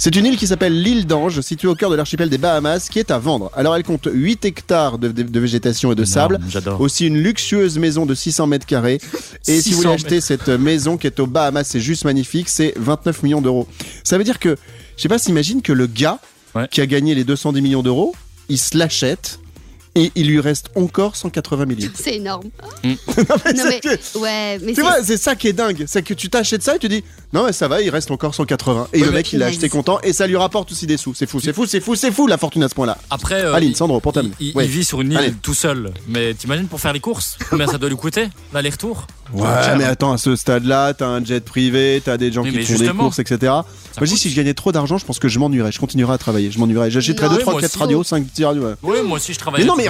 [0.00, 3.00] C'est une île qui s'appelle l'île d'Ange, située au cœur de l'archipel des Bahamas, qui
[3.00, 3.50] est à vendre.
[3.56, 6.80] Alors elle compte 8 hectares de, de- de végétation et de sable, J'adore.
[6.80, 9.00] aussi une luxueuse maison de 600 mètres carrés.
[9.48, 12.48] Et si vous 600 voulez acheter cette maison qui est aux Bahamas, c'est juste magnifique,
[12.48, 13.66] c'est 29 millions d'euros.
[14.04, 14.56] Ça veut dire que,
[14.96, 16.18] je sais pas, s'imagine que le gars
[16.54, 16.66] Ouais.
[16.70, 18.14] qui a gagné les 210 millions d'euros,
[18.48, 19.38] il se l'achète
[19.94, 21.90] et il lui reste encore 180 millions.
[21.94, 22.44] C'est énorme.
[22.84, 22.92] Mm.
[23.18, 25.52] Non, mais Non, c'est mais, que- ouais, mais Tu c'est- vois, c'est ça qui est
[25.52, 28.10] dingue, c'est que tu t'achètes ça et tu dis non mais ça va, il reste
[28.10, 30.96] encore 180 et le mec il l'a acheté content et ça lui rapporte aussi des
[30.96, 31.14] sous.
[31.14, 32.96] C'est fou, c'est fou, c'est fou, c'est fou la fortune à ce point-là.
[33.10, 34.66] Après, euh, Aline, il- Sandro, pour il, il Ouais.
[34.66, 35.32] vit sur une île Allez.
[35.42, 35.92] tout seul.
[36.08, 39.06] Mais t'imagines pour faire les courses Combien ça doit lui coûter L'aller-retour?
[39.34, 42.62] Ouais, mais attends, à ce stade-là, t'as un jet privé, t'as des gens qui mais
[42.62, 43.52] font des justement, courses, etc.
[43.96, 44.20] Moi, je dis, coûte.
[44.20, 45.72] si je gagnais trop d'argent, je pense que je m'ennuierais.
[45.72, 46.50] Je continuerais à travailler.
[46.50, 46.90] Je m'ennuierais.
[46.90, 47.32] J'achèterais Non.
[47.32, 47.78] 2, Oui, 3, moi 4 aussi.
[47.78, 48.62] radios, 5 petits radios.
[48.64, 48.74] ouais.
[48.82, 49.62] Oui, moi aussi je travaille.
[49.62, 49.86] Mais non, mais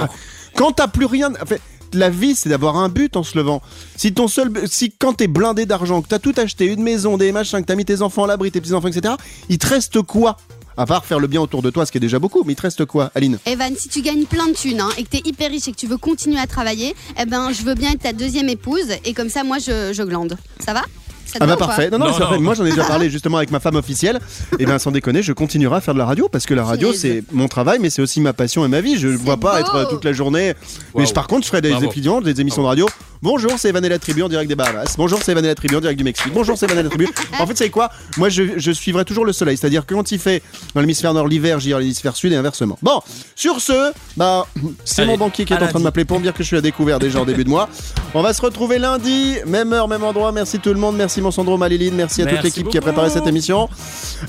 [0.54, 1.32] quand t'as plus rien.
[1.40, 1.60] En fait,
[1.94, 3.62] la vie, c'est d'avoir un but en se levant.
[3.96, 4.50] Si ton seul.
[4.66, 7.74] Si quand t'es blindé d'argent, que t'as tout acheté, une maison, des machins, que t'as
[7.76, 9.14] mis tes enfants à l'abri, tes petits-enfants, etc.,
[9.48, 10.36] il te reste quoi?
[10.80, 12.56] À part faire le bien autour de toi, ce qui est déjà beaucoup, mais il
[12.56, 13.38] te reste quoi, Aline?
[13.46, 15.76] Evan, si tu gagnes plein de thunes hein, et que t'es hyper riche et que
[15.76, 19.12] tu veux continuer à travailler, eh ben, je veux bien être ta deuxième épouse et
[19.12, 20.36] comme ça, moi, je, je glande.
[20.64, 20.82] Ça va?
[21.28, 21.90] Ça te Ah va bah ou pas parfait.
[21.90, 22.36] Non, non, Non, c'est vrai.
[22.36, 22.42] non.
[22.42, 24.18] Moi j'en ai déjà parlé justement avec ma femme officielle.
[24.58, 26.92] Et bien sans déconner, je continuerai à faire de la radio parce que la radio
[26.92, 28.98] c'est mon travail, mais c'est aussi ma passion et ma vie.
[28.98, 29.58] Je ne vois pas beau.
[29.60, 30.54] être euh, toute la journée.
[30.96, 31.86] Mais je- par contre, je ferai des Bravo.
[31.86, 32.86] étudiants, des émissions de radio.
[33.20, 34.94] Bonjour, c'est Evan et la Tribu en direct des Bahamas.
[34.96, 36.32] Bonjour, c'est Evan et la Tribu en direct du Mexique.
[36.32, 37.08] Bonjour, c'est Evan et la Tribu.
[37.40, 39.56] En fait, c'est quoi Moi, je, je suivrai toujours le soleil.
[39.56, 40.40] C'est-à-dire que quand il fait
[40.72, 42.78] dans l'hémisphère nord l'hiver, j'irai dans l'hémisphère sud et inversement.
[42.80, 43.00] Bon,
[43.34, 44.46] sur ce, bah,
[44.84, 46.56] c'est mon banquier qui est en train de m'appeler pour me dire que je suis
[46.56, 47.68] à découvert déjà en début de mois.
[48.14, 50.30] On va se retrouver lundi, même heure, même endroit.
[50.30, 50.96] Merci tout le monde.
[50.96, 51.96] Merci mon Sandro Maliline.
[51.96, 53.68] Merci à toute l'équipe qui a préparé cette émission.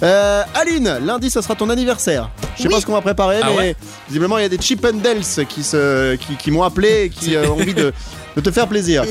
[0.01, 2.31] Euh, Aline, lundi, ça sera ton anniversaire.
[2.55, 2.73] Je sais Oui.
[2.73, 3.75] pas ce qu'on va préparer, Ah mais ouais
[4.07, 7.09] visiblement, il y a des Chip and Dales qui, se, qui, qui m'ont appelé et
[7.09, 7.93] qui euh, ont envie de,
[8.41, 9.03] de te faire plaisir.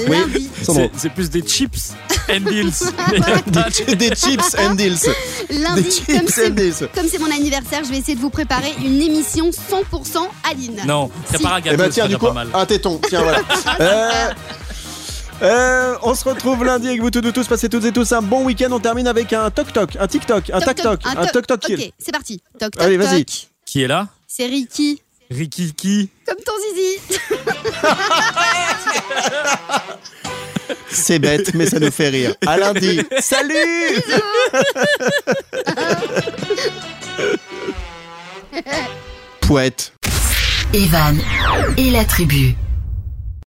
[0.62, 0.90] Sandro.
[0.96, 1.92] C'est plus des chips
[2.30, 2.72] and deals.
[3.86, 4.98] Des, des chips and deals.
[5.48, 6.88] Des Lundi, chips and c'est deals.
[6.94, 10.82] comme c'est mon anniversaire, je vais essayer de vous préparer une émission 100% Aline.
[10.86, 12.48] non, prépare un Eh gâteau, ben c'est tiens, du coup, pas mal.
[12.54, 13.00] un téton.
[13.08, 13.40] Tiens, voilà.
[13.80, 14.30] Euh,
[15.42, 17.46] euh, on se retrouve lundi avec vous toutes et tous.
[17.46, 18.68] Passez toutes et tous un bon week-end.
[18.72, 21.60] On termine avec un toc-toc, un TikTok, un Toc, tac-toc, toc, un toc-toc.
[21.70, 22.42] Ok, c'est parti.
[22.58, 23.24] Toc, toc, Allez, vas-y.
[23.64, 24.08] Qui est là?
[24.26, 25.00] C'est Ricky,
[25.30, 27.20] Ricky qui comme ton zizi.
[30.90, 32.34] C'est bête, mais ça nous fait rire.
[32.46, 33.00] À lundi.
[33.20, 34.02] Salut
[39.40, 39.92] Poète.
[40.72, 41.18] Evan
[41.76, 42.54] et la tribu.